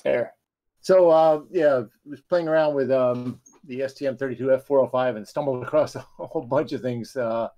[0.04, 0.34] there.
[0.82, 6.04] So uh, yeah, I was playing around with um, the STM32F405 and stumbled across a
[6.18, 7.50] whole bunch of things uh,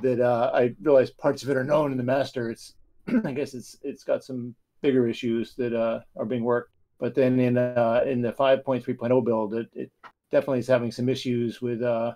[0.00, 2.50] that uh, I realized parts of it are known in the master.
[2.50, 2.74] It's
[3.24, 6.70] I guess it's it's got some bigger issues that uh, are being worked.
[7.00, 9.90] But then in uh, in the 5.3.0 build, it, it
[10.30, 12.14] definitely is having some issues with uh,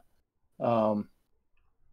[0.60, 1.08] um,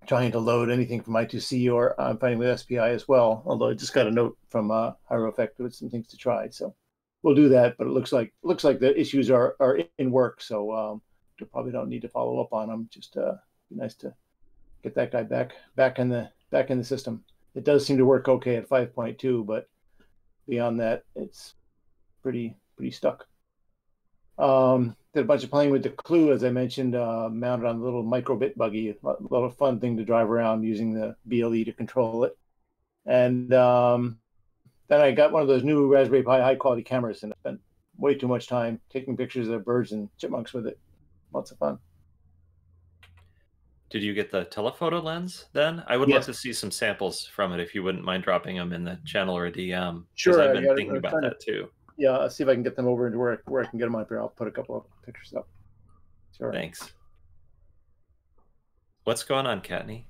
[0.05, 3.41] trying to load anything from I2C or I'm finding with SPI as well.
[3.45, 6.75] Although I just got a note from uh, Hierophect with some things to try, so
[7.23, 7.77] we'll do that.
[7.77, 11.01] But it looks like looks like the issues are are in work, so um,
[11.39, 12.89] we probably don't need to follow up on them.
[12.91, 13.35] Just uh,
[13.69, 14.13] be nice to
[14.83, 17.23] get that guy back back in the back in the system.
[17.55, 19.69] It does seem to work okay at 5.2, but
[20.47, 21.55] beyond that, it's
[22.21, 23.25] pretty pretty stuck.
[24.37, 27.77] Um, did a bunch of playing with the Clue, as I mentioned, uh, mounted on
[27.77, 28.89] a little microbit buggy.
[28.89, 29.07] A
[29.45, 32.37] of fun thing to drive around using the BLE to control it.
[33.05, 34.17] And um,
[34.87, 37.61] then I got one of those new Raspberry Pi high quality cameras and I spent
[37.97, 40.79] way too much time taking pictures of birds and chipmunks with it.
[41.31, 41.79] Lots of fun.
[43.95, 45.81] Did you get the telephoto lens then?
[45.87, 46.15] I would yes.
[46.15, 48.99] love to see some samples from it if you wouldn't mind dropping them in the
[49.05, 50.03] channel or a DM.
[50.15, 50.41] Sure.
[50.41, 53.07] I've been thinking about that too yeah, I'll see if I can get them over
[53.07, 54.19] into where, where I can get them up here.
[54.19, 55.47] I'll put a couple of pictures up.
[56.37, 56.51] Sure.
[56.51, 56.93] Thanks.
[59.05, 60.03] What's going on, Kattni?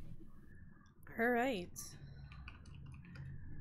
[1.20, 1.70] All right.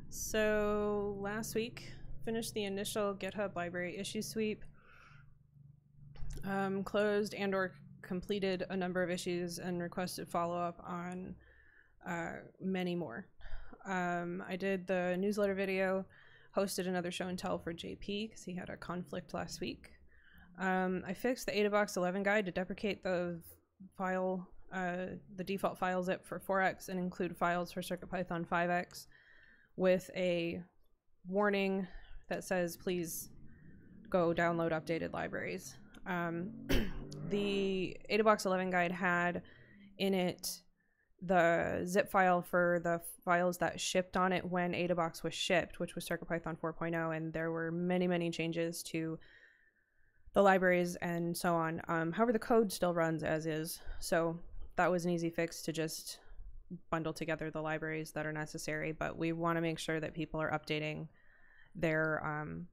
[0.09, 1.93] So last week,
[2.25, 4.65] finished the initial GitHub library issue sweep.
[6.45, 7.73] Um, closed and or
[8.05, 11.35] completed a number of issues and requested follow-up on
[12.09, 13.27] uh, many more.
[13.87, 16.05] Um, I did the newsletter video
[16.57, 19.91] hosted another show and tell for JP because he had a conflict last week.
[20.59, 23.41] Um, I fixed the AdaBox 11 guide to deprecate the
[23.99, 29.07] file, uh, the default file zip for 4x and include files for CircuitPython 5x
[29.77, 30.63] with a
[31.29, 31.87] warning
[32.29, 33.31] that says please
[34.09, 35.77] go download updated libraries.
[36.07, 36.53] Um,
[37.31, 39.43] the AdaBox 11 guide had
[39.99, 40.61] in it
[41.23, 45.95] the zip file for the files that shipped on it when AdaBox was shipped, which
[45.95, 49.19] was CircuitPython 4.0, and there were many, many changes to
[50.35, 51.81] the libraries and so on.
[51.89, 54.39] Um, however, the code still runs as is, so
[54.77, 56.19] that was an easy fix to just
[56.91, 58.93] bundle together the libraries that are necessary.
[58.93, 61.09] But we want to make sure that people are updating
[61.75, 62.67] their um,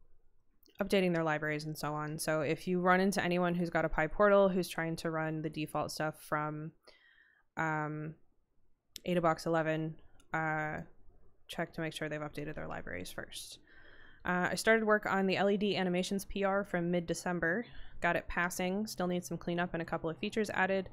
[0.81, 2.17] updating their libraries and so on.
[2.17, 5.49] So if you run into anyone who's got a PyPortal who's trying to run the
[5.49, 6.71] default stuff from
[7.57, 8.15] um,
[9.07, 9.95] AdaBox 11,
[10.33, 10.77] uh,
[11.47, 13.59] check to make sure they've updated their libraries first.
[14.23, 17.65] Uh, I started work on the LED animations PR from mid-December.
[18.01, 18.87] Got it passing.
[18.87, 20.89] Still need some cleanup and a couple of features added.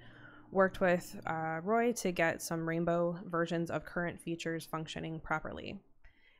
[0.50, 5.78] Worked with uh, Roy to get some rainbow versions of current features functioning properly.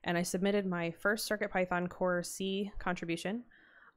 [0.04, 3.44] And I submitted my first CircuitPython Core C contribution.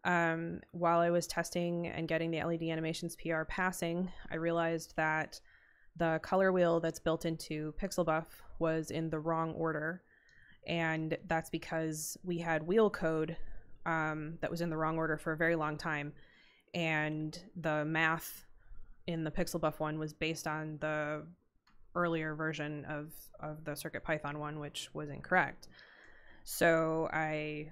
[0.03, 5.39] Um, while I was testing and getting the LED animations PR passing, I realized that
[5.95, 8.25] the color wheel that's built into PixelBuf
[8.59, 10.01] was in the wrong order.
[10.67, 13.37] And that's because we had wheel code
[13.85, 16.13] um, that was in the wrong order for a very long time.
[16.73, 18.45] And the math
[19.07, 21.23] in the PixelBuf one was based on the
[21.95, 25.67] earlier version of, of the CircuitPython one, which was incorrect.
[26.43, 27.71] So I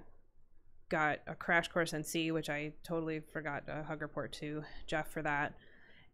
[0.88, 5.10] got a crash course in C, which I totally forgot to hug report to Jeff
[5.10, 5.54] for that.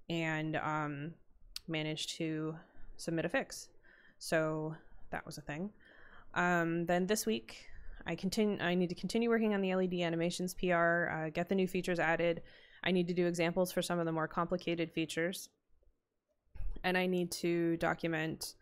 [0.08, 1.14] And um,
[1.68, 2.56] managed to
[2.96, 3.68] submit a fix.
[4.18, 4.74] So
[5.10, 5.70] that was a thing.
[6.34, 7.66] Um, then this week,
[8.06, 8.58] I continue.
[8.60, 11.98] I need to continue working on the LED animations PR, uh, get the new features
[11.98, 12.42] added.
[12.84, 15.48] I need to do examples for some of the more complicated features,
[16.84, 18.54] and I need to document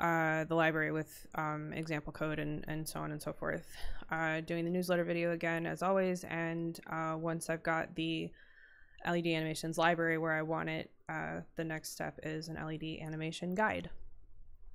[0.00, 3.66] uh, the library with um, example code and, and so on and so forth.
[4.10, 8.30] Uh, doing the newsletter video again as always, and uh, once I've got the
[9.06, 13.54] LED animations library where I want it, uh, the next step is an LED animation
[13.54, 13.90] guide.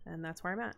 [0.06, 0.76] And that's where I'm at.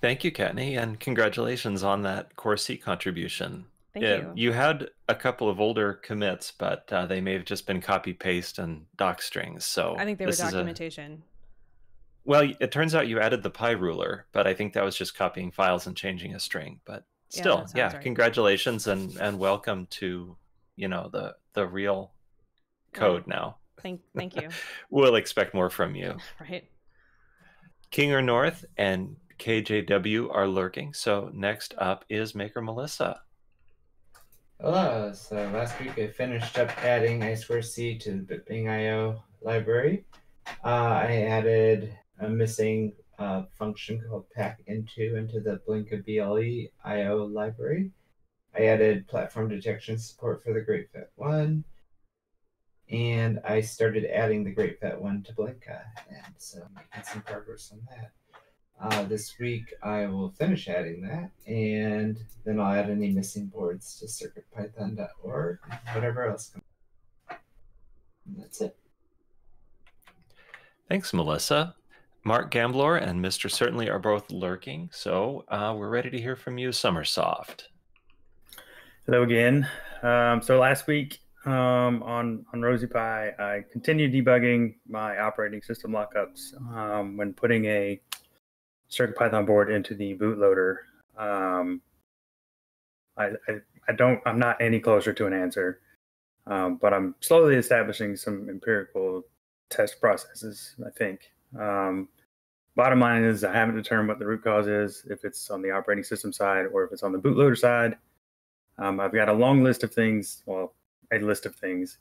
[0.00, 3.66] Thank you, Kattni, and congratulations on that Core C contribution.
[3.92, 4.32] Thank yeah, you.
[4.34, 8.12] You had a couple of older commits, but uh, they may have just been copy
[8.12, 9.64] paste and doc strings.
[9.66, 11.22] So I think they were is a- documentation.
[12.30, 15.50] Well, it turns out you added the PyRuler, but I think that was just copying
[15.50, 16.78] files and changing a string.
[16.84, 18.00] But still, that sounds yeah, right.
[18.00, 20.36] congratulations and and welcome to
[20.76, 22.12] you know the the real
[22.92, 23.56] code now.
[23.82, 24.48] Thank, thank you.
[24.90, 26.18] We'll expect more from you.
[26.40, 26.64] right.
[27.90, 30.94] King or North and KJW are lurking.
[30.94, 33.22] So next up is Maker Melissa.
[34.60, 35.12] Hello.
[35.14, 40.04] So last week I finished up adding I2C to the Bing.io library.
[40.64, 40.68] Uh,
[41.08, 47.90] I added a missing uh, function called pack into into the Blinka BLE IO library.
[48.56, 51.64] I added platform detection support for the GreatFET 1.
[52.90, 55.82] And I started adding the GreatFET 1 to Blinka.
[56.08, 58.10] And so making some progress on that.
[58.82, 64.00] Uh, this week I will finish adding that, and then I'll add any missing boards
[64.00, 65.58] to circuitpython.org,
[65.92, 66.64] whatever else comes.
[68.38, 68.76] That's it.
[70.88, 71.74] Thanks, Melissa.
[72.22, 73.50] Mark Gamblor and Mr.
[73.50, 77.64] Certainly are both lurking, so uh, we're ready to hear from you, Sommersoft.
[79.06, 79.66] Hello again.
[80.02, 86.54] Um, so last week um, on on RosiePi, I continued debugging my operating system lockups
[86.76, 87.98] um, when putting a
[88.90, 90.76] CircuitPython board into the bootloader.
[91.16, 91.80] Um,
[93.16, 95.80] I, I I don't I'm not any closer to an answer,
[96.46, 99.22] um, but I'm slowly establishing some empirical
[99.70, 100.74] test processes.
[100.86, 101.32] I think.
[101.58, 102.08] Um,
[102.76, 105.70] bottom line is I haven't determined what the root cause is, if it's on the
[105.70, 107.96] operating system side or if it's on the bootloader side.
[108.78, 110.74] Um, I've got a long list of things, well,
[111.12, 111.98] a list of things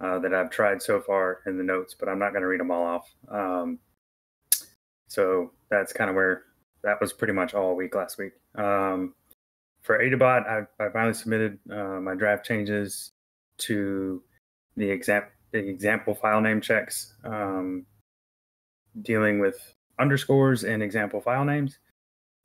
[0.00, 2.60] uh, that I've tried so far in the notes, but I'm not going to read
[2.60, 3.10] them all off.
[3.28, 3.78] Um,
[5.08, 6.44] so that's kind of where
[6.82, 8.32] that was pretty much all week last week.
[8.54, 9.14] Um,
[9.82, 13.12] for Adabot, I, I finally submitted uh, my draft changes
[13.58, 14.22] to
[14.76, 14.88] the,
[15.52, 17.86] the example file name checks, um,
[19.02, 21.78] dealing with underscores and example file names.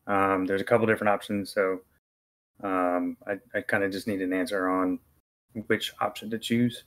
[0.07, 1.81] Um, there's a couple different options, so
[2.63, 4.99] um, I, I kind of just need an answer on
[5.67, 6.83] which option to choose.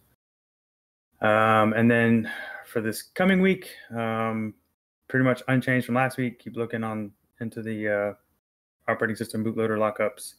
[1.20, 2.30] Um, and then
[2.66, 4.54] for this coming week, um,
[5.08, 6.38] pretty much unchanged from last week.
[6.38, 8.12] Keep looking on into the uh,
[8.90, 10.34] operating system bootloader lockups.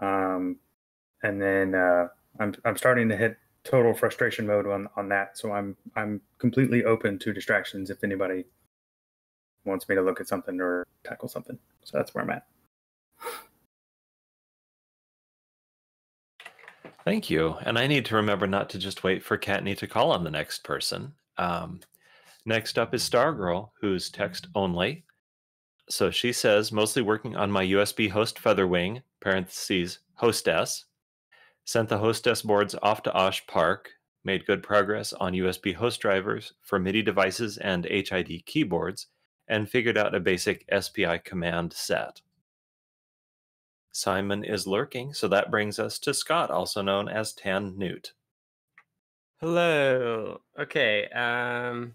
[0.00, 0.56] Um,
[1.22, 2.08] and then uh,
[2.38, 5.36] I'm I'm starting to hit total frustration mode on on that.
[5.38, 8.44] So I'm I'm completely open to distractions if anybody
[9.64, 11.58] wants me to look at something or tackle something.
[11.84, 12.46] So that's where I'm at.
[17.04, 17.56] Thank you.
[17.62, 20.30] And I need to remember not to just wait for Kattni to call on the
[20.30, 21.14] next person.
[21.38, 21.80] Um,
[22.44, 25.04] next up is Stargirl, who's text only.
[25.88, 30.84] So she says, mostly working on my USB host Featherwing, parentheses, hostess.
[31.70, 33.90] Sent the hostess boards off to Osh Park.
[34.24, 39.06] Made good progress on USB host drivers for MIDI devices and HID keyboards.
[39.46, 42.22] And figured out a basic SPI command set.
[43.92, 48.14] Simon is lurking, so that brings us to Scott, also known as Tannewt.
[49.40, 50.40] Hello.
[50.58, 51.06] Okay.
[51.10, 51.94] Um,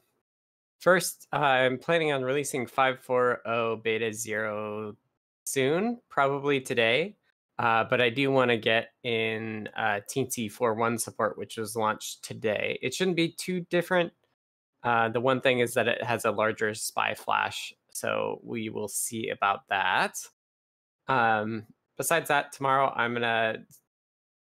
[0.80, 4.96] first, I'm planning on releasing 5.4.0 beta 0
[5.44, 7.18] soon, probably today.
[7.58, 12.24] Uh, but I do want to get in uh, Teensy 4.1 support, which was launched
[12.24, 12.78] today.
[12.82, 14.12] It shouldn't be too different.
[14.84, 18.88] Uh, the one thing is that it has a larger SPI flash, so we will
[18.88, 20.18] see about that.
[21.08, 21.66] Um,
[21.98, 23.66] besides that, tomorrow I'm gonna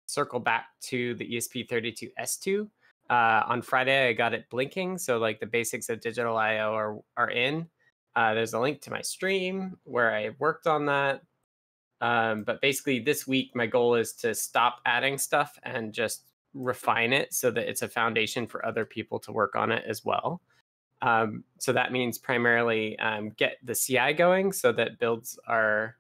[0.08, 2.70] circle back to the ESP32S2.
[3.10, 7.00] Uh, on Friday, I got it blinking, so like the basics of digital I/O are
[7.16, 7.70] are in.
[8.16, 11.22] Uh, there's a link to my stream where I worked on that.
[12.04, 17.14] Um, but basically, this week my goal is to stop adding stuff and just refine
[17.14, 20.42] it so that it's a foundation for other people to work on it as well.
[21.02, 25.96] Um, so that means primarily um, get the CI going so that builds are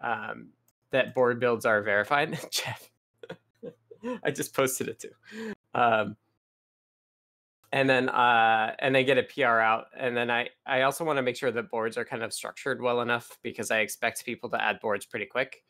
[0.00, 0.48] um,
[0.90, 2.36] that board builds are verified.
[2.50, 2.90] Jeff,
[4.24, 5.54] I just posted it too.
[7.72, 9.86] And then uh, and then get a PR out.
[9.96, 12.80] And then I I also want to make sure that boards are kind of structured
[12.80, 15.62] well enough because I expect people to add boards pretty quick.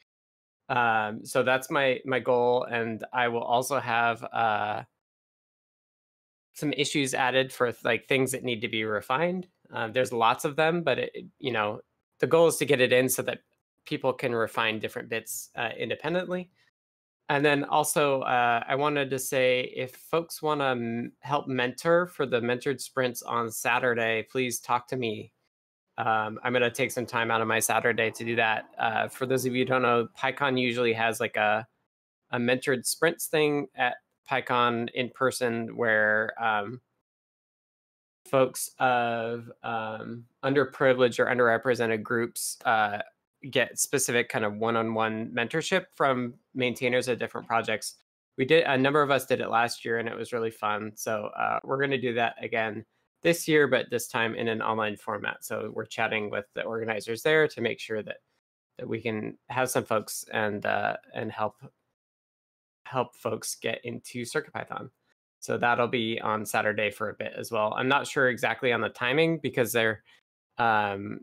[0.68, 4.82] Um, so that's my my goal, and I will also have uh,
[6.54, 9.46] some issues added for like things that need to be refined.
[9.72, 11.80] Uh, there's lots of them, but it, you know
[12.20, 13.40] the goal is to get it in so that
[13.84, 16.50] people can refine different bits uh, independently.
[17.28, 22.06] And then also, uh, I wanted to say if folks want to m- help mentor
[22.06, 25.32] for the mentored sprints on Saturday, please talk to me.
[25.98, 28.66] Um, I'm going to take some time out of my Saturday to do that.
[28.78, 31.66] Uh, for those of you who don't know, PyCon usually has like a,
[32.30, 33.96] a mentored sprints thing at
[34.30, 36.80] PyCon in person where um,
[38.26, 42.98] folks of um, underprivileged or underrepresented groups uh,
[43.50, 47.94] get specific kind of one-on-one mentorship from maintainers of different projects.
[48.38, 50.92] We did a number of us did it last year and it was really fun.
[50.94, 52.84] So uh, we're going to do that again
[53.22, 55.44] this year, but this time in an online format.
[55.44, 58.18] So we're chatting with the organizers there to make sure that
[58.78, 61.54] that we can have some folks and uh, and help
[62.84, 64.90] help folks get into CircuitPython.
[65.40, 67.74] So that'll be on Saturday for a bit as well.
[67.76, 70.02] I'm not sure exactly on the timing because they're
[70.58, 71.20] um,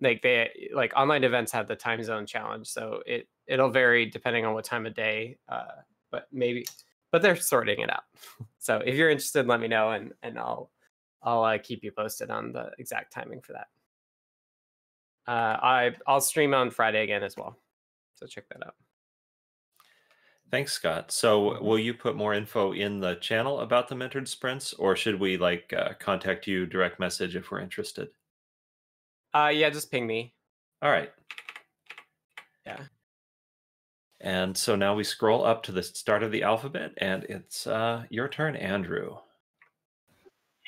[0.00, 4.44] like they like online events have the time zone challenge so it it'll vary depending
[4.44, 5.66] on what time of day uh
[6.10, 6.64] but maybe
[7.10, 8.04] but they're sorting it out
[8.58, 10.70] so if you're interested let me know and and i'll
[11.22, 13.66] i'll uh, keep you posted on the exact timing for that
[15.26, 17.56] uh i i'll stream on friday again as well
[18.14, 18.74] so check that out
[20.50, 21.12] Thanks, Scott.
[21.12, 25.20] So, will you put more info in the channel about the mentored sprints, or should
[25.20, 28.08] we like uh, contact you direct message if we're interested?
[29.34, 30.34] Uh, yeah, just ping me.
[30.82, 31.10] All right.
[32.66, 32.80] Yeah.
[34.20, 38.04] And so now we scroll up to the start of the alphabet, and it's uh,
[38.10, 39.16] your turn, Andrew.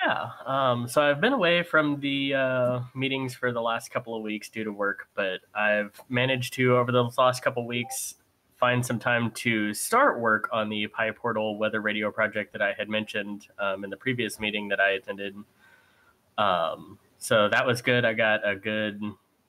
[0.05, 0.31] Yeah.
[0.47, 4.49] Um, so I've been away from the uh, meetings for the last couple of weeks
[4.49, 8.15] due to work, but I've managed to, over the last couple of weeks,
[8.57, 12.89] find some time to start work on the PyPortal weather radio project that I had
[12.89, 15.35] mentioned um, in the previous meeting that I attended.
[16.39, 18.07] Um, so that was good.
[18.07, 19.01] I got a good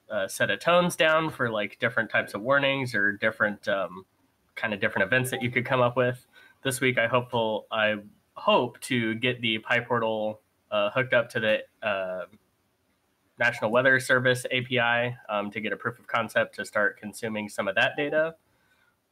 [0.09, 4.05] uh, set of tones down for like different types of warnings or different um,
[4.55, 6.28] kind of different events that you could come up with.
[6.63, 7.95] This week, I hopeful I
[8.34, 10.38] hope to get the PyPortal
[10.69, 12.26] uh, hooked up to the uh,
[13.39, 17.69] National Weather Service API um, to get a proof of concept to start consuming some
[17.69, 18.36] of that data.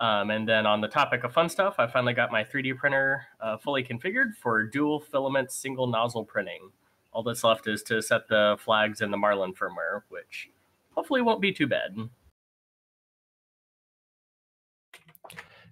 [0.01, 3.25] Um, and then on the topic of fun stuff, I finally got my 3D printer
[3.39, 6.71] uh, fully configured for dual filament single nozzle printing
[7.19, 10.49] all that's left is to set the flags in the Marlin firmware, which
[10.91, 11.93] hopefully won't be too bad.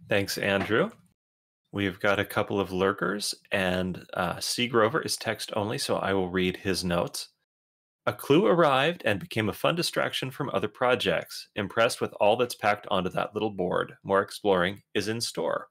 [0.09, 0.91] Thanks, Andrew.
[1.71, 4.67] We've got a couple of lurkers, and uh, C.
[4.67, 7.29] Grover is text only, so I will read his notes.
[8.05, 11.47] A clue arrived and became a fun distraction from other projects.
[11.55, 13.93] Impressed with all that's packed onto that little board.
[14.03, 15.67] More exploring is in store.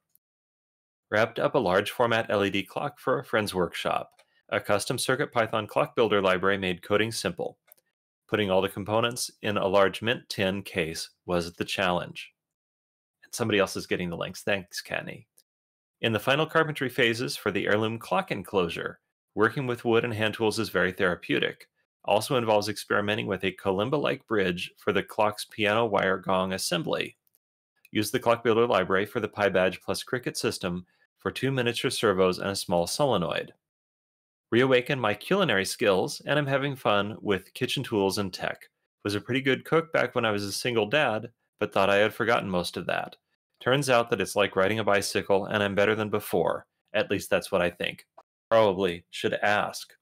[1.11, 4.16] Wrapped up a large format LED clock for a friend's workshop.
[4.51, 7.59] A custom CircuitPython clock builder library made coding simple.
[8.29, 12.33] Putting all the components in a large mint tin case was the challenge.
[13.25, 14.43] And somebody else is getting the links.
[14.43, 15.27] Thanks, Kattni.
[16.01, 19.01] In the final carpentry phases for the heirloom clock enclosure,
[19.35, 21.69] working with wood and hand tools is very therapeutic.
[22.05, 27.17] Also involves experimenting with a kalimba like bridge for the clock's piano wire gong assembly.
[27.91, 30.87] Use the Clock Builder library for the PyBadge plus Crickit system
[31.19, 33.53] for two miniature servos and a small solenoid.
[34.53, 38.69] Reawaken my culinary skills, and I'm having fun with kitchen tools and tech.
[39.05, 41.97] Was a pretty good cook back when I was a single dad, but thought I
[41.97, 43.17] had forgotten most of that.
[43.61, 46.67] Turns out that it's like riding a bicycle, and I'm better than before.
[46.95, 48.07] At least that's what I think.
[48.51, 49.93] Probably should ask.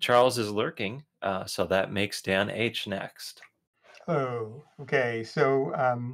[0.00, 3.42] Charles is lurking, uh, so that makes Dan H next.
[4.08, 5.24] Oh, okay.
[5.24, 6.12] So um,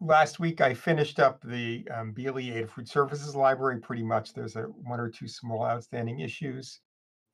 [0.00, 4.32] last week I finished up the um, BLE Adafruit Services Library pretty much.
[4.32, 6.80] There's a one or two small outstanding issues.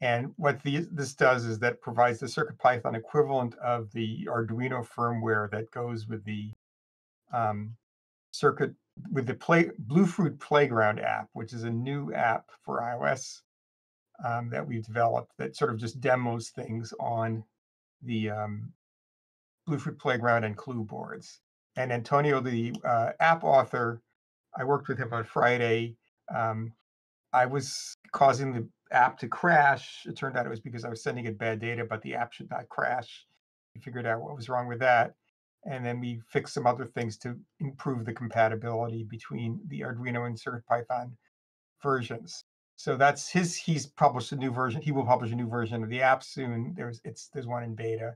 [0.00, 5.50] And what the, this does is that provides the CircuitPython equivalent of the Arduino firmware
[5.50, 6.50] that goes with the
[7.32, 7.74] um,
[8.32, 8.74] circuit
[9.10, 13.42] with the play Bluefruit Playground app, which is a new app for iOS
[14.24, 17.44] um, that we've developed that sort of just demos things on
[18.02, 18.72] the um,
[19.66, 21.40] Bluefruit Playground and Clue boards.
[21.76, 24.00] And Antonio, the uh, app author,
[24.56, 25.96] I worked with him on Friday.
[26.34, 26.72] Um,
[27.32, 30.06] I was causing the app to crash.
[30.06, 32.32] It turned out it was because I was sending it bad data, but the app
[32.32, 33.26] should not crash.
[33.74, 35.14] We figured out what was wrong with that.
[35.64, 40.38] And then we fixed some other things to improve the compatibility between the Arduino and
[40.38, 41.10] CircuitPython
[41.82, 42.44] versions.
[42.76, 43.56] So that's his.
[43.56, 44.82] He's published a new version.
[44.82, 46.74] He will publish a new version of the app soon.
[46.76, 48.14] There's it's there's one in beta,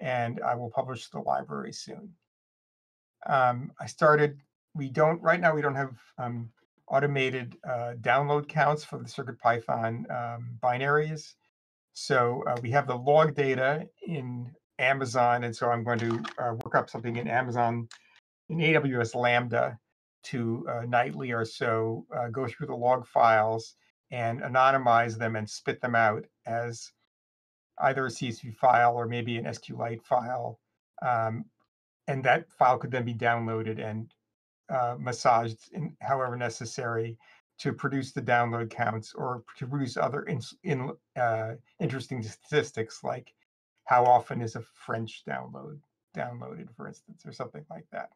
[0.00, 2.12] and I will publish the library soon.
[3.26, 4.40] Um, I started.
[4.74, 5.54] We don't right now.
[5.54, 6.50] We don't have um,
[6.88, 11.34] automated uh, download counts for the CircuitPython um, binaries.
[11.94, 16.54] So uh, we have the log data in Amazon, and so I'm going to uh,
[16.64, 17.88] work up something in Amazon
[18.48, 19.78] in AWS Lambda
[20.24, 23.74] to uh, nightly or so uh, go through the log files
[24.10, 26.92] and anonymize them and spit them out as
[27.80, 30.60] either a CSV file or maybe an SQLite file.
[31.00, 31.46] Um,
[32.08, 34.12] and that file could then be downloaded and
[34.68, 37.18] uh, massaged in however necessary
[37.58, 40.90] to produce the download counts or to produce other in, in
[41.20, 43.32] uh, interesting statistics like
[43.84, 45.78] how often is a French download
[46.16, 48.10] downloaded, for instance, or something like that.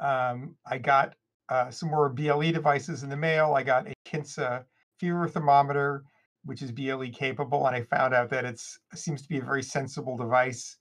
[0.00, 1.14] Um, I got
[1.48, 3.54] uh, some more BLE devices in the mail.
[3.54, 4.64] I got a Kinsa
[4.98, 6.04] fever thermometer,
[6.44, 9.62] which is BLE capable, and I found out that it's seems to be a very
[9.62, 10.76] sensible device,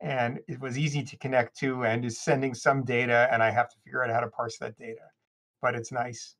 [0.00, 3.68] and it was easy to connect to, and is sending some data, and I have
[3.70, 5.06] to figure out how to parse that data,
[5.62, 6.36] but it's nice.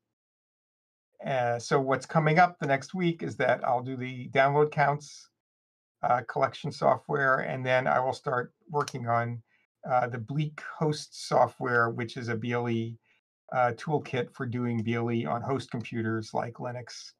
[1.25, 5.29] Uh, so what's coming up the next week is that I'll do the download counts
[6.03, 9.41] uh, collection software, and then I will start working on
[9.89, 12.97] uh, the Bleak host software, which is a BLE
[13.53, 17.11] uh, toolkit for doing BLE on host computers like Linux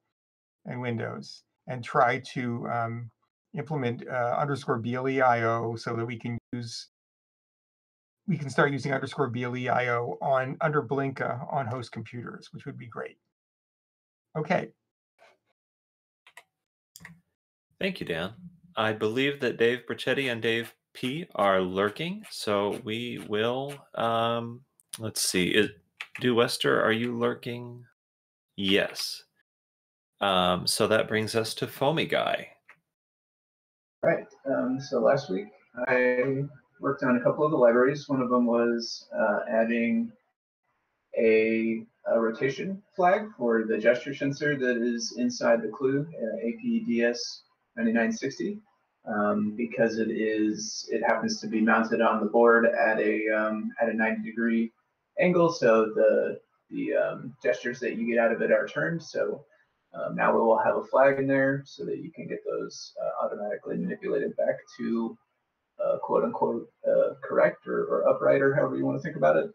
[0.65, 3.09] and Windows, and try to um,
[3.57, 6.89] implement uh, underscore BLE IO so that we can use
[8.27, 12.77] we can start using underscore BLE IO on under Blinka on host computers, which would
[12.77, 13.17] be great.
[14.37, 14.69] Okay.
[17.79, 18.33] Thank you, Dan.
[18.75, 23.73] I believe that Dave Brachetti and Dave P are lurking, so we will.
[23.95, 24.61] Um,
[24.97, 25.47] let's see.
[25.47, 25.69] Is,
[26.19, 27.83] do Wester, are you lurking?
[28.55, 29.23] Yes.
[30.21, 32.54] Um, so that brings us to Foamy Guy.
[34.05, 34.27] Right.
[34.45, 35.47] Um, so last week
[35.87, 36.43] I
[36.79, 38.07] worked on a couple of the libraries.
[38.07, 40.11] One of them was uh, adding
[41.17, 41.81] a,
[42.13, 47.17] a, rotation flag for the gesture sensor that is inside the Clue uh, APDS
[47.77, 48.59] 9960.
[49.07, 53.71] Um, because it is it happens to be mounted on the board at a um,
[53.81, 54.71] at a 90 degree
[55.19, 56.39] angle, so the
[56.69, 59.01] the um, gestures that you get out of it are turned.
[59.01, 59.45] So
[59.95, 62.93] um, now we will have a flag in there so that you can get those
[63.01, 65.17] uh, automatically manipulated back to
[65.83, 69.37] uh, quote unquote uh, correct or, or, upright or however you want to think about
[69.37, 69.51] it.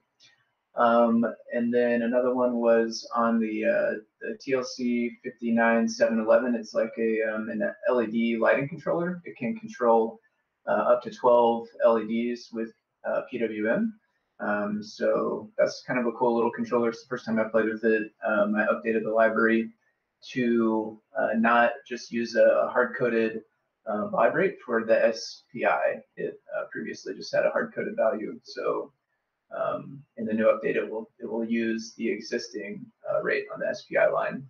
[0.77, 6.55] Um, and then another one was on the, uh, the TLC 59711.
[6.55, 9.21] It's like a um, an LED lighting controller.
[9.25, 10.21] It can control
[10.69, 12.73] uh, up to 12 LEDs with
[13.05, 13.91] uh, PWM.
[14.39, 16.91] Um, so that's kind of a cool little controller.
[16.91, 18.13] It's the first time I played with it.
[18.27, 19.71] Um, I updated the library
[20.33, 23.43] to uh, not just use a hard-coded
[23.87, 26.01] uh, baudrate for the SPI.
[26.17, 28.39] It uh, previously just had a hard-coded value.
[28.43, 28.93] So
[29.57, 33.61] um, in the new update, it will it will use the existing uh, rate on
[33.61, 34.47] the SPI line.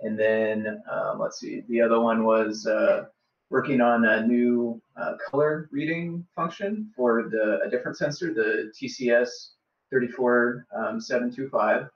[0.00, 3.06] And then um, let's see, the other one was uh,
[3.50, 9.50] working on a new uh, color reading function for the a different sensor, the TCS
[9.90, 11.88] 34725.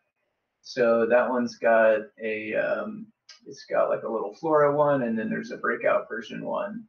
[0.63, 3.07] So that one's got a um,
[3.47, 6.85] it's got like a little Flora one, and then there's a breakout version one.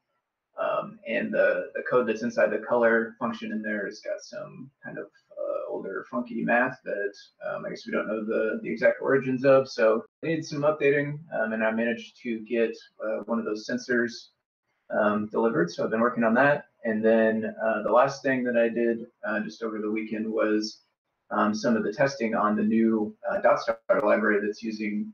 [0.62, 4.70] Um, and the, the code that's inside the color function in there has got some
[4.84, 7.14] kind of uh, older funky math that
[7.50, 9.68] um, I guess we don't know the, the exact origins of.
[9.68, 13.68] So I need some updating, um, and I managed to get uh, one of those
[13.68, 14.12] sensors
[14.96, 15.72] um, delivered.
[15.72, 16.66] So I've been working on that.
[16.86, 20.83] And then uh, the last thing that I did uh, just over the weekend was
[21.34, 25.14] um, some of the testing on the new uh, DotStar library that's using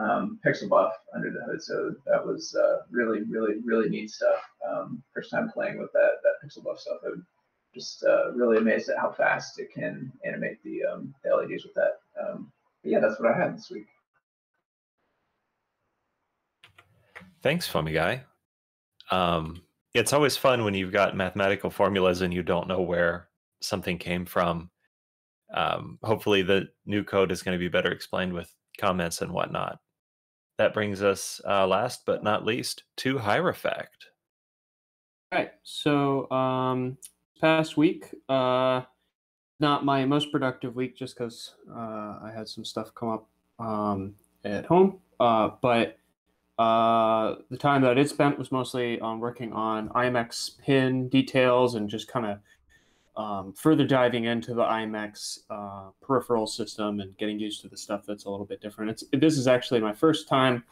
[0.00, 1.62] um, PixelBuf under the hood.
[1.62, 4.40] So that was uh, really, really, really neat stuff.
[4.68, 6.98] Um, first time playing with that that PixelBuf stuff.
[7.06, 7.26] I'm
[7.74, 11.74] just uh, really amazed at how fast it can animate the, um, the LEDs with
[11.74, 12.00] that.
[12.20, 12.52] Um,
[12.82, 13.86] yeah, that's what I had this week.
[17.42, 18.22] Thanks, Foamy Guy.
[19.10, 19.62] Um,
[19.92, 23.28] it's always fun when you've got mathematical formulas and you don't know where
[23.60, 24.70] something came from.
[25.54, 29.78] Um, hopefully, the new code is going to be better explained with comments and whatnot
[30.58, 34.08] that brings us uh, last but not least to Hierophect.
[35.32, 35.52] All right.
[35.62, 36.96] So um,
[37.40, 38.82] past week, uh,
[39.60, 43.28] not my most productive week, just because uh, I had some stuff come up
[43.58, 44.98] um, at home.
[45.18, 45.98] Uh, but
[46.58, 51.88] uh, the time that it spent was mostly on working on IMX pin details and
[51.88, 52.38] just kind of
[53.16, 58.02] um, further diving into the IMX uh, peripheral system and getting used to the stuff
[58.06, 58.90] that's a little bit different.
[58.90, 60.64] It's this is actually my first time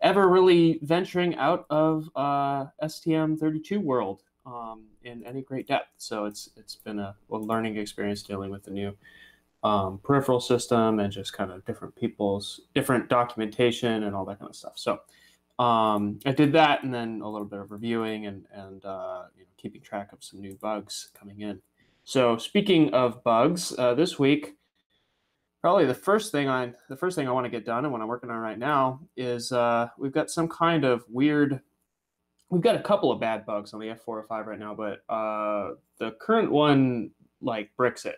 [0.00, 5.90] ever really venturing out of uh, STM32 world um, in any great depth.
[5.98, 8.96] So it's it's been a, a learning experience dealing with the new
[9.62, 14.48] um, peripheral system and just kind of different people's different documentation and all that kind
[14.48, 14.72] of stuff.
[14.76, 15.00] So
[15.62, 19.42] um, I did that and then a little bit of reviewing and and uh, you
[19.42, 21.60] know, keeping track of some new bugs coming in.
[22.04, 24.56] So speaking of bugs, uh, this week,
[25.60, 28.00] probably the first thing I the first thing I want to get done and what
[28.00, 31.60] I'm working on right now is uh, we've got some kind of weird.
[32.50, 36.12] We've got a couple of bad bugs on the F405 right now, but uh, the
[36.20, 38.16] current one like bricks it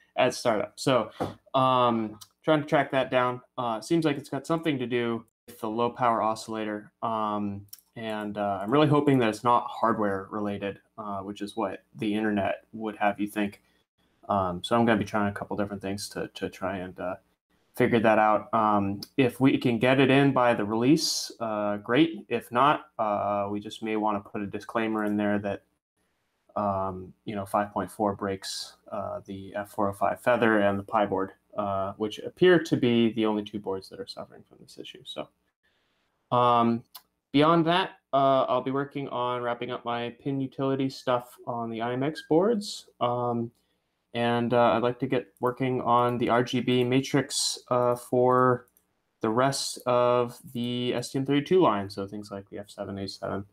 [0.16, 0.72] at startup.
[0.76, 1.10] So
[1.54, 3.40] um, trying to track that down.
[3.56, 6.92] Uh, seems like it's got something to do with the low power oscillator.
[7.02, 7.66] Um,
[8.00, 12.14] and uh, I'm really hoping that it's not hardware related, uh, which is what the
[12.14, 13.60] internet would have you think.
[14.26, 16.98] Um, so I'm going to be trying a couple different things to to try and
[16.98, 17.16] uh,
[17.76, 18.52] figure that out.
[18.54, 22.24] Um, if we can get it in by the release, uh, great.
[22.30, 25.64] If not, uh, we just may want to put a disclaimer in there that
[26.56, 31.32] um, you know 5.4 breaks uh, the F405 Feather and the pyboard,
[31.98, 35.02] which appear to be the only two boards that are suffering from this issue.
[35.04, 35.28] So.
[37.32, 41.78] Beyond that, uh, I'll be working on wrapping up my pin utility stuff on the
[41.78, 42.88] IMX boards.
[43.00, 43.52] Um,
[44.14, 48.66] and uh, I'd like to get working on the RGB matrix uh, for
[49.20, 51.88] the rest of the STM32 line.
[51.88, 53.44] So things like the F7A7.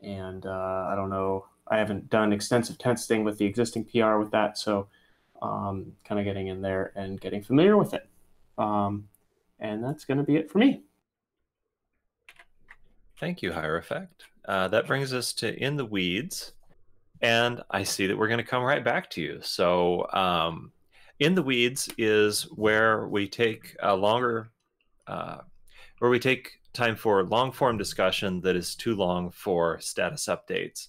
[0.00, 4.30] And uh, I don't know, I haven't done extensive testing with the existing PR with
[4.30, 4.56] that.
[4.56, 4.88] So
[5.42, 8.08] um, kind of getting in there and getting familiar with it.
[8.56, 9.08] Um,
[9.60, 10.82] and that's going to be it for me.
[13.20, 14.26] Thank you, Hierophect.
[14.46, 16.52] Uh, that brings us to In the Weeds.
[17.20, 19.40] And I see that we're going to come right back to you.
[19.42, 20.70] So, um,
[21.18, 24.50] In the Weeds is where we take a longer,
[25.08, 25.38] uh,
[25.98, 30.86] where we take time for long form discussion that is too long for status updates.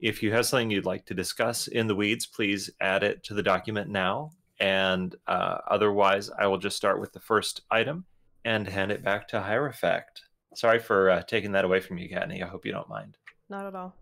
[0.00, 3.34] If you have something you'd like to discuss in the weeds, please add it to
[3.34, 4.32] the document now.
[4.58, 8.04] And uh, otherwise, I will just start with the first item
[8.44, 10.22] and hand it back to Hierophect.
[10.58, 12.42] Sorry for uh, taking that away from you, Kattni.
[12.42, 13.16] I hope you don't mind.
[13.48, 13.94] Not at all.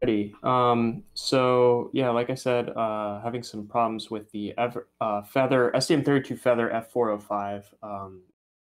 [0.00, 0.32] Ready.
[0.44, 5.72] Um, so yeah, like I said, uh, having some problems with the ever, uh, Feather
[5.74, 8.20] STM32 Feather F405 um,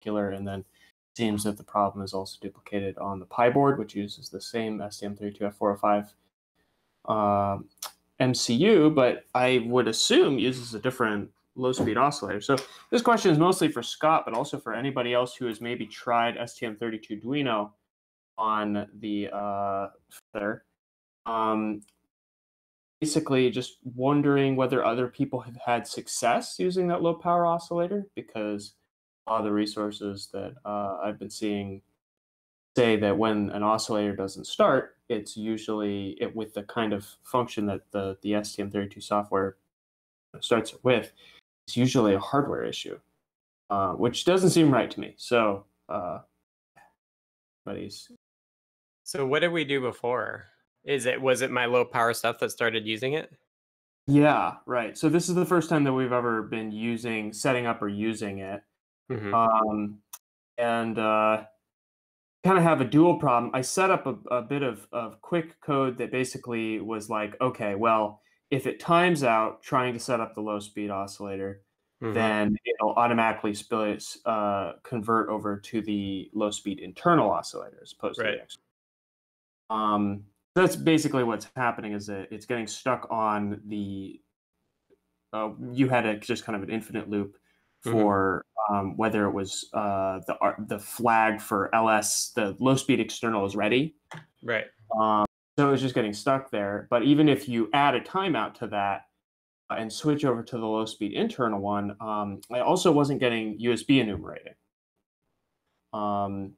[0.01, 0.65] killer, and then
[1.17, 5.53] seems that the problem is also duplicated on the pyboard, which uses the same STM32
[5.59, 6.11] F405
[7.07, 7.59] uh,
[8.21, 11.31] MCU, but I would assume uses a different
[11.61, 12.41] low speed oscillator.
[12.41, 12.57] So
[12.91, 16.37] this question is mostly for Scott, but also for anybody else who has maybe tried
[16.37, 17.71] STM32duino
[18.39, 19.89] on the uh,
[20.33, 20.65] Feather.
[21.27, 21.83] Um,
[23.01, 28.75] basically, just wondering whether other people have had success using that low power oscillator because
[29.27, 31.83] all the resources that uh, I've been seeing
[32.77, 37.67] say that when an oscillator doesn't start, it's usually it, with the kind of function
[37.67, 39.57] that the, the STM32 software
[40.41, 41.13] starts with,
[41.71, 42.99] it's usually a hardware issue,
[43.71, 45.15] uh, which doesn't seem right to me.
[45.17, 46.19] So, uh,
[47.65, 48.11] buddies.
[49.05, 50.47] So what did we do before?
[50.83, 53.33] Is it was it my low power stuff that started using it?
[54.09, 54.99] Yeah, right.
[54.99, 58.39] So this is the first time that we've ever been using setting up or using
[58.39, 58.63] it.
[59.09, 59.33] Mhm.
[59.33, 59.99] Um,
[60.59, 61.45] and uh,
[62.43, 63.53] kind of have a dual problem.
[63.55, 67.77] I set up a, a bit of, of quick code that basically was like, okay,
[67.77, 71.63] well, if it times out trying to set up the low speed oscillator,
[72.03, 72.15] Mhm.
[72.15, 78.19] then it'll automatically split, uh, convert over to the low speed internal oscillator as opposed
[78.19, 78.67] to the external.
[79.71, 80.25] Um,
[80.55, 84.21] that's basically what's happening is that it's getting stuck on the.
[85.33, 87.37] Uh, you had a just kind of an infinite loop
[87.85, 87.93] Mhm.
[87.93, 92.99] for um, whether it was uh, the ar- the flag for LS, the low speed
[93.01, 93.95] external is ready.
[94.43, 94.67] Right.
[94.99, 95.25] Um,
[95.61, 96.87] so it was just getting stuck there.
[96.89, 99.03] But even if you add a timeout to that
[99.69, 103.59] uh, and switch over to the low speed internal one, um, I also wasn't getting
[103.59, 104.55] USB enumerating.
[105.93, 106.55] Um,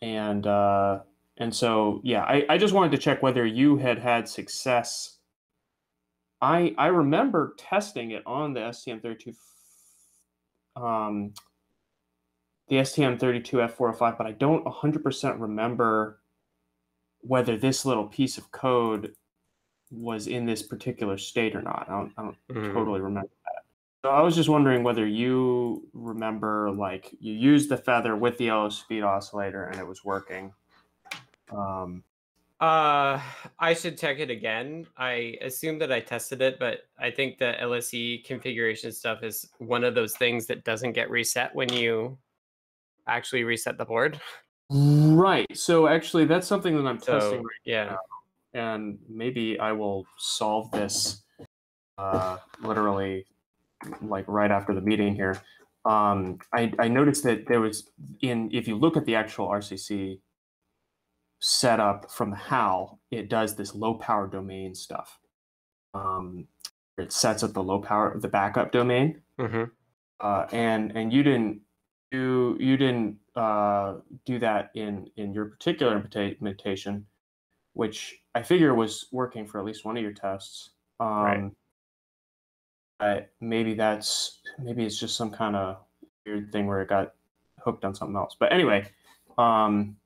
[0.00, 1.00] and uh,
[1.36, 5.18] and so yeah, I, I just wanted to check whether you had had success.
[6.40, 9.36] I I remember testing it on the STM32
[10.74, 11.32] um,
[12.66, 16.21] the STM32F405, but I don't 100% remember
[17.22, 19.14] whether this little piece of code
[19.90, 21.86] was in this particular state or not.
[21.88, 22.72] I don't, I don't Mhm.
[22.74, 23.64] totally remember that.
[24.02, 28.50] So I was just wondering whether you remember, like, you used the feather with the
[28.50, 30.52] LO speed oscillator and it was working.
[31.50, 32.04] Um,
[32.60, 33.20] Uh,
[33.58, 34.86] I should check it again.
[34.96, 39.82] I assume that I tested it, but I think the LSE configuration stuff is one
[39.82, 42.18] of those things that doesn't get reset when you
[43.08, 44.20] actually reset the board.
[44.72, 45.46] right.
[45.56, 47.96] So actually, that's something that I'm So testing right yeah,
[48.54, 51.22] and maybe I will solve this
[51.98, 53.26] uh, literally
[54.00, 55.40] like right after the meeting here.
[55.84, 60.20] Um, I, I noticed that there was in if you look at the actual RCC
[61.40, 65.18] setup from the HAL, it does this low power domain stuff.
[65.94, 66.46] Um,
[66.98, 69.64] it sets up the low power the backup domain, hmm
[70.20, 71.60] uh, and and you didn't
[72.12, 77.06] you you didn't uh, do that in in your particular implementation,
[77.72, 80.70] which I figure was working for at least one of your tests.
[81.00, 81.50] Um, Right.
[82.98, 85.78] But maybe that's maybe it's just some kind of
[86.24, 87.14] weird thing where it got
[87.58, 88.36] hooked on something else.
[88.38, 88.88] But anyway,
[89.38, 89.96] um,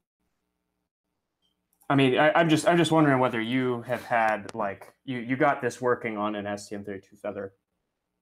[1.89, 5.37] I mean, I, I'm just I'm just wondering whether you have had like you you
[5.37, 7.53] got this working on an STM32 feather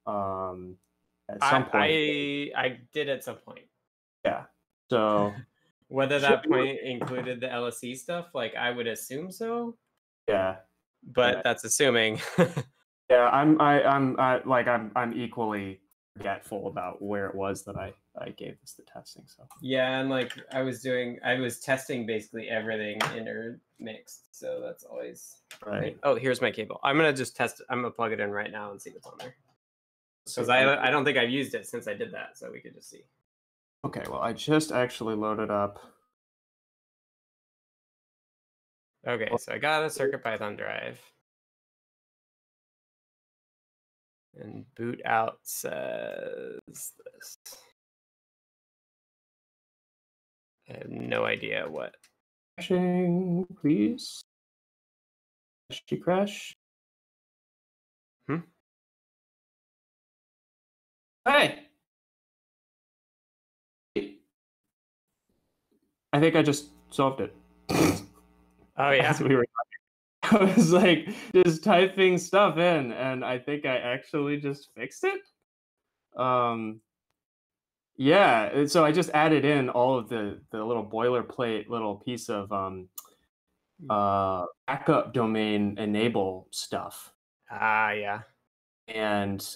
[0.07, 0.77] um,
[1.29, 1.75] at some I, point.
[1.75, 3.67] I I did at some point.
[4.25, 4.45] yeah.
[4.91, 5.33] So
[5.89, 9.77] Whether that point included the LSE stuff, like I would assume so,
[10.29, 10.57] yeah.
[11.03, 11.43] but Yeah.
[11.45, 12.21] that's assuming.
[13.11, 15.81] Yeah, I'm I, I'm I, like I'm I'm equally
[16.17, 19.25] forgetful about where it was that I I gave this the testing.
[19.27, 24.85] So yeah, and like I was doing, I was testing basically everything intermixed, so that's
[24.85, 25.37] always.
[25.67, 25.99] right.
[26.03, 26.81] Oh, here's my cable.
[26.83, 27.61] I'm gonna just test.
[27.69, 29.37] I'm gonna plug it in right now and see what's on there.
[30.25, 32.73] Because I I don't think I've used it since I did that, so we could
[32.75, 33.05] just see.
[33.85, 35.79] Okay, well I just actually loaded up.
[39.07, 40.99] Okay, so I got a CircuitPython drive.
[44.41, 47.37] And boot out says this.
[50.69, 51.95] I have no idea what.
[52.57, 54.23] Crashing, please.
[55.71, 56.55] Crashy crash.
[58.27, 58.39] Hmm?
[61.27, 61.64] Hey.
[66.15, 67.35] I think I just solved it.
[68.77, 69.17] Oh yeah.
[69.23, 69.47] we were.
[70.25, 75.21] I was like just typing stuff in, and I think I actually just fixed it.
[76.21, 76.81] Um,
[77.97, 82.51] yeah, so I just added in all of the the little boilerplate little piece of
[82.51, 82.89] um,
[83.89, 87.13] uh, backup domain enable stuff,
[87.49, 88.23] Ah yeah.
[88.89, 89.47] and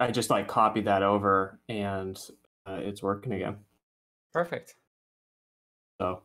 [0.00, 2.18] I just like copied that over, and
[2.66, 3.58] uh, it's working again.
[4.32, 4.74] Perfect.
[6.00, 6.22] So,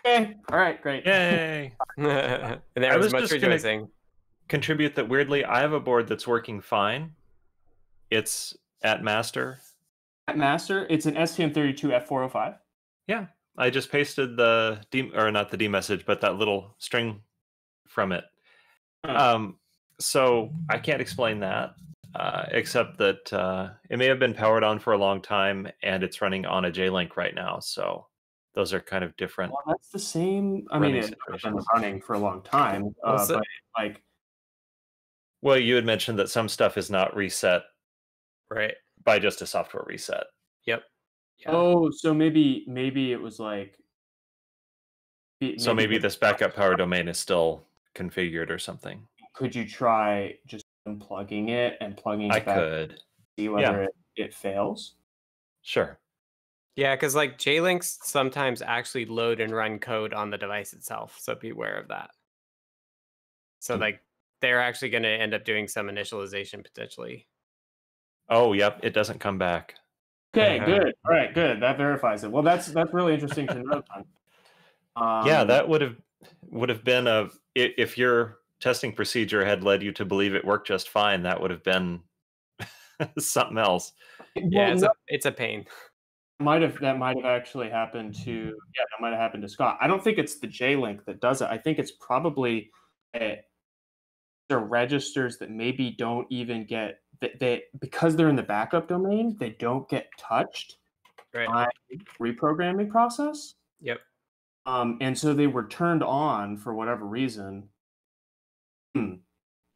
[0.00, 1.06] okay, all right, great.
[1.06, 1.72] Yay!
[1.96, 3.88] and there I was, was much just gonna- rejoicing.
[4.48, 7.12] Contribute that weirdly, I have a board that's working fine.
[8.10, 9.58] It's at master.
[10.26, 12.56] At Master, it's an STM32 F405.
[13.06, 17.22] Yeah, I just pasted the D or not the D message, but that little string
[17.86, 18.24] from it.
[19.04, 19.56] Um,
[19.98, 21.74] so I can't explain that,
[22.14, 26.02] uh, except that uh, it may have been powered on for a long time, and
[26.02, 27.58] it's running on a J-Link right now.
[27.60, 28.06] So
[28.58, 29.52] those are kind of different.
[29.52, 30.66] Well, that's the same.
[30.72, 31.10] I mean, it's
[31.44, 33.44] been running for a long time, uh, Well, but
[33.78, 34.02] like,
[35.42, 37.62] Well, you had mentioned that some stuff is not reset
[38.50, 38.74] Right.
[39.04, 40.24] by just a software reset.
[40.66, 40.82] Yep.
[41.38, 41.50] Yeah.
[41.52, 43.78] oh, so maybe maybe it was like
[45.38, 49.06] Be- So maybe maybe- this backup power domain is still configured or something.
[49.34, 52.56] Could you try just unplugging it and plugging it I back?
[52.56, 53.00] could.
[53.38, 54.96] See whether it, it fails.
[55.62, 55.96] Sure.
[56.78, 61.34] Yeah, because like J-links sometimes actually load and run code on the device itself, so
[61.34, 62.10] beware of that.
[63.58, 63.80] So Hmm.
[63.80, 64.00] like
[64.40, 67.26] they're actually going to end up doing some initialization potentially.
[68.28, 68.78] Oh, yep.
[68.84, 69.74] It doesn't come back.
[70.32, 70.66] Okay, Uh-huh.
[70.78, 70.94] good.
[71.04, 71.60] All right, good.
[71.60, 72.30] That verifies it.
[72.30, 73.82] Well, that's that's really interesting to know.
[74.94, 75.96] Um, yeah, that would have
[76.48, 80.68] would have been a if your testing procedure had led you to believe it worked
[80.68, 81.24] just fine.
[81.24, 82.04] That would have been
[83.18, 83.94] something else.
[84.36, 85.66] Yeah, it's no, a it's a pain.
[86.40, 88.30] Might have that might have actually happened to
[88.76, 89.78] yeah that might have happened to Scott.
[89.80, 91.48] I don't think it's the J link that does it.
[91.50, 92.70] I think it's probably
[93.18, 93.36] uh,
[94.48, 99.36] the registers that maybe don't even get that they because they're in the backup domain
[99.38, 100.76] they don't get touched
[101.34, 101.46] Right.
[101.46, 101.66] by
[102.20, 103.54] reprogramming process.
[103.80, 104.00] Yep.
[104.64, 107.68] Um, and so they were turned on for whatever reason.
[108.94, 109.14] Hmm.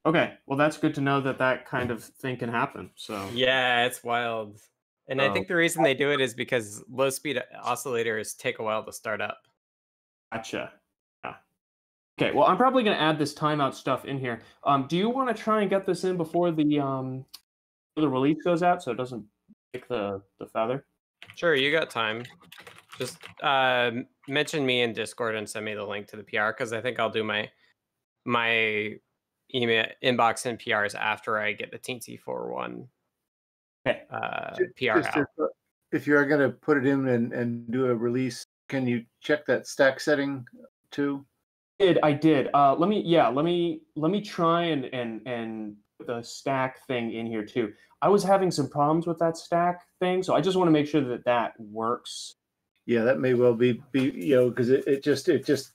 [0.06, 2.90] Okay, well that's good to know that that kind of thing can happen.
[2.96, 4.60] So Yeah, it's wild.
[5.09, 5.32] And I Oh.
[5.34, 8.92] think the reason they do it is because low speed oscillators take a while to
[8.92, 9.46] start up.
[10.32, 10.72] Gotcha.
[11.24, 11.36] Yeah.
[12.20, 12.32] Okay.
[12.36, 14.42] Well, I'm probably going to add this timeout stuff in here.
[14.64, 17.24] Um, do you want to try and get this in before the um
[17.96, 19.24] the release goes out so it doesn't
[19.72, 20.86] break the the feather?
[21.34, 22.24] Sure, you got time.
[22.98, 23.90] Just uh,
[24.28, 26.98] mention me in Discord and send me the link to the PR because I think
[27.00, 27.50] I'll do my
[28.24, 28.96] my
[29.55, 32.88] email inbox and PRs after I get the Teensy 401
[33.87, 34.03] Okay.
[34.11, 35.26] uh, Ju- PR just out.
[35.93, 39.05] if, uh, you're going to put it in and, and do a release, can you
[39.20, 40.47] check that stack setting
[40.91, 41.24] too?
[41.78, 42.49] Did I did?
[42.55, 43.28] Uh, let me yeah.
[43.28, 45.76] Let me let me try and and and
[46.07, 47.72] the stack thing in here too.
[48.03, 50.87] I was having some problems with that stack thing, so I just want to make
[50.87, 52.37] sure that that works.
[52.87, 55.72] Yeah, that may well be be you know because it, it just it just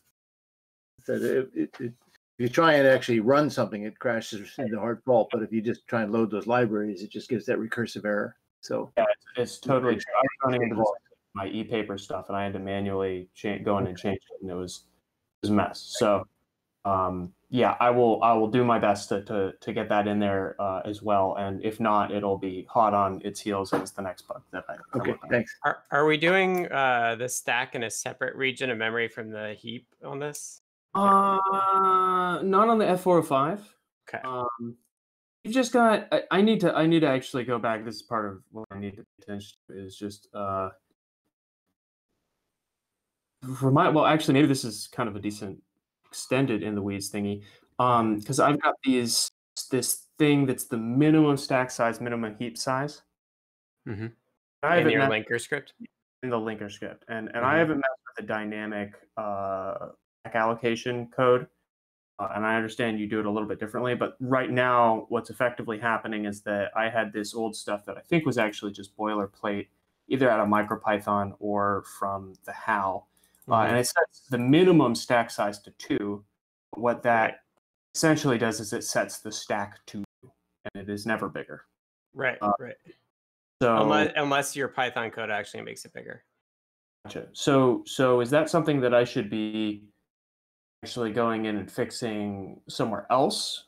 [1.08, 1.93] that it, it, it
[2.38, 5.29] if you try and actually run something, it crashes into hard fault.
[5.31, 8.35] But if you just try and load those libraries, it just gives that recursive error.
[8.61, 10.13] So Yeah, it's, it's totally true.
[10.15, 10.85] I was running into
[11.33, 14.51] my e-paper stuff, and I had to manually cha- go in and change it, and
[14.51, 14.83] it was
[15.41, 15.79] it was a mess.
[15.97, 16.27] So,
[16.85, 20.19] um, yeah, I will I will do my best to to, to get that in
[20.19, 21.38] there uh, as well.
[21.39, 24.73] And if not, it'll be hot on its heels as the next bug that I.
[24.73, 25.55] I okay, thanks.
[25.63, 29.55] Are, are we doing uh, the stack in a separate region of memory from the
[29.57, 30.61] heap on this?
[30.95, 33.59] Uh, not on the F405.
[34.09, 34.23] Okay.
[34.23, 34.75] Um,
[35.43, 36.07] you've just got.
[36.11, 36.73] I, I need to.
[36.75, 37.85] I need to actually go back.
[37.85, 39.85] This is part of what I need to pay attention to.
[39.85, 40.69] Is just uh,
[43.59, 43.89] for my.
[43.89, 45.61] Well, actually, maybe this is kind of a decent
[46.05, 47.43] extended in the weeds thingy.
[47.79, 49.29] Um, because I've got these
[49.71, 53.03] this thing that's the minimum stack size, minimum heap size.
[53.88, 54.07] Mm-hmm.
[54.63, 55.73] I In your linker script?
[56.23, 57.57] in the linker script, and and I Mhm.
[57.59, 59.89] haven't messed with the dynamic uh,
[60.26, 61.47] allocation code.
[62.20, 65.30] Uh, and I understand you do it a little bit differently, but right now, what's
[65.30, 68.97] effectively happening is that I had this old stuff that I think was actually just
[68.97, 69.68] boilerplate,
[70.07, 73.07] either out of MicroPython or from the HAL,
[73.49, 76.26] uh, and it sets the minimum stack size to two.
[76.72, 77.41] What that
[77.93, 80.32] essentially does is it sets the stack to, two,
[80.74, 81.65] and it is never bigger.
[82.15, 82.76] Right, Uh, right.
[83.61, 86.24] So Unless, unless your Python code actually makes it bigger.
[87.05, 87.28] Gotcha.
[87.34, 89.84] So, so is that something that I should be
[90.84, 93.65] actually going in and fixing somewhere else,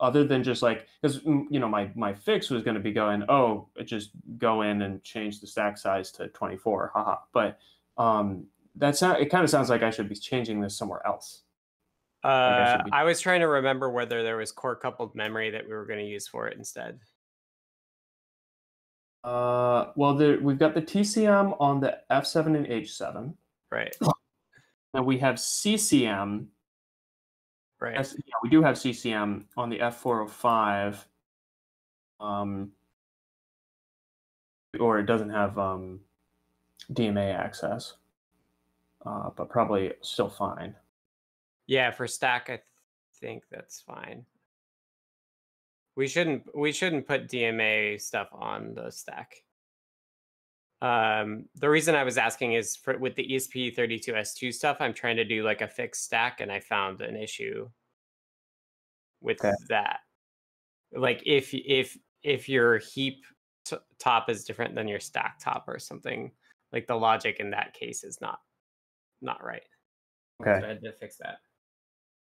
[0.00, 3.22] other than just like because you know my my fix was going to be going
[3.28, 7.58] oh just go in and change the stack size to 24 haha but
[7.96, 8.44] um
[8.74, 11.42] that's not it kind of sounds like I should be changing this somewhere else.
[12.24, 15.50] I Uh, should be- I was trying to remember whether there was core coupled memory
[15.50, 16.98] that we were going to use for it instead.
[19.22, 23.34] Uh, well, there, we've got the TCM on the F7 and H7,
[23.70, 23.96] Right,
[24.94, 26.48] and we have CCM
[27.80, 27.94] right.
[27.96, 31.04] Yes, yeah, we do have CCM on the F405.
[32.20, 32.70] Um,
[34.80, 36.00] or it doesn't have um,
[36.92, 37.94] DMA access,
[39.04, 40.74] uh, but probably still fine.
[41.66, 42.62] Yeah, for stack, I th-
[43.20, 44.24] think that's fine.
[45.96, 49.43] We shouldn't we shouldn't put DMA stuff on the stack.
[50.82, 55.16] Um, the reason I was asking is for with the E ESP32S2 stuff, I'm trying
[55.16, 57.70] to do like a fixed stack, and I found an issue
[59.20, 59.54] with Okay.
[59.68, 60.00] that.
[60.92, 63.24] Like if if if your heap
[63.64, 66.32] t- top is different than your stack top or something,
[66.72, 68.40] like the logic in that case is not
[69.22, 69.64] not right.
[70.58, 70.68] So I Okay.
[70.68, 71.38] had to fix that.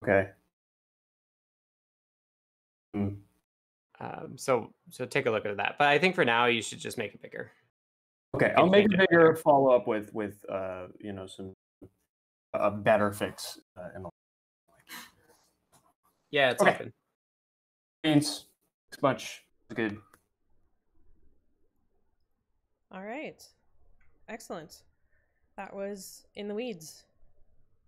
[0.02, 0.30] Okay.
[2.94, 3.22] Hmm.
[4.00, 5.76] Um, so so take a look at that.
[5.78, 7.52] But I think for now you should just make it bigger.
[8.36, 8.52] Okay.
[8.56, 9.36] I'll make change it it bigger.
[9.36, 11.54] Follow up with with uh, you know some
[12.54, 14.10] a better fix uh, in the
[16.30, 16.72] Yeah, it's Okay.
[16.72, 16.92] open.
[18.04, 18.44] Thanks
[19.02, 19.42] much.
[19.74, 19.98] Good.
[22.90, 23.44] All right.
[24.28, 24.82] Excellent.
[25.56, 27.04] That was in the weeds.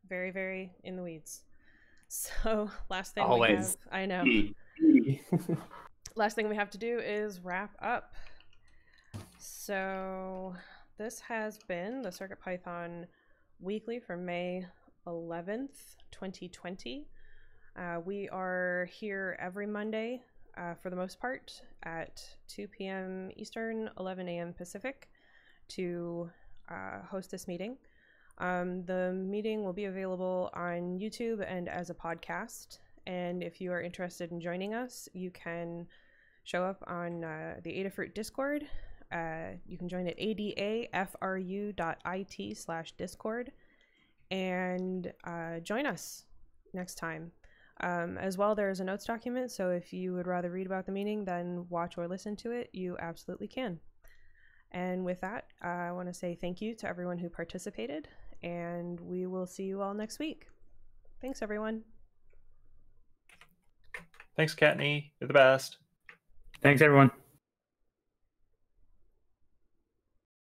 [0.08, 1.42] Very, very in the weeds.
[2.12, 3.50] So, last thing we Always.
[3.52, 4.24] have, I know.
[6.16, 8.14] last thing we have to do is wrap up.
[9.42, 10.54] So,
[10.98, 13.06] this has been the Circuit Python
[13.58, 14.66] weekly for May
[15.06, 17.06] 11th, 2020.
[17.74, 20.20] Uh, we are here every Monday
[20.58, 23.30] uh, for the most part at 2 p.m.
[23.34, 24.52] Eastern, 11 a.m.
[24.52, 25.08] Pacific
[25.68, 26.30] to
[26.68, 27.78] uh, host this meeting.
[28.36, 32.80] Um, the meeting will be available on YouTube and as a podcast.
[33.06, 35.86] And if you are interested in joining us, you can
[36.44, 38.66] show up on uh, the Adafruit Discord.
[39.12, 40.96] Uh, you can join at adafru.it
[42.56, 43.52] slash discord
[44.30, 46.24] and uh, join us
[46.72, 47.32] next time.
[47.82, 50.84] Um, as well, there is a notes document, so if you would rather read about
[50.86, 53.80] the meeting than watch or listen to it, you absolutely can.
[54.72, 58.06] And with that, uh, I want to say thank you to everyone who participated,
[58.42, 60.46] and we will see you all next week.
[61.20, 61.82] Thanks, everyone.
[64.36, 65.10] Thanks, Kattni.
[65.20, 65.78] You're the best.
[66.62, 67.10] Thanks, everyone.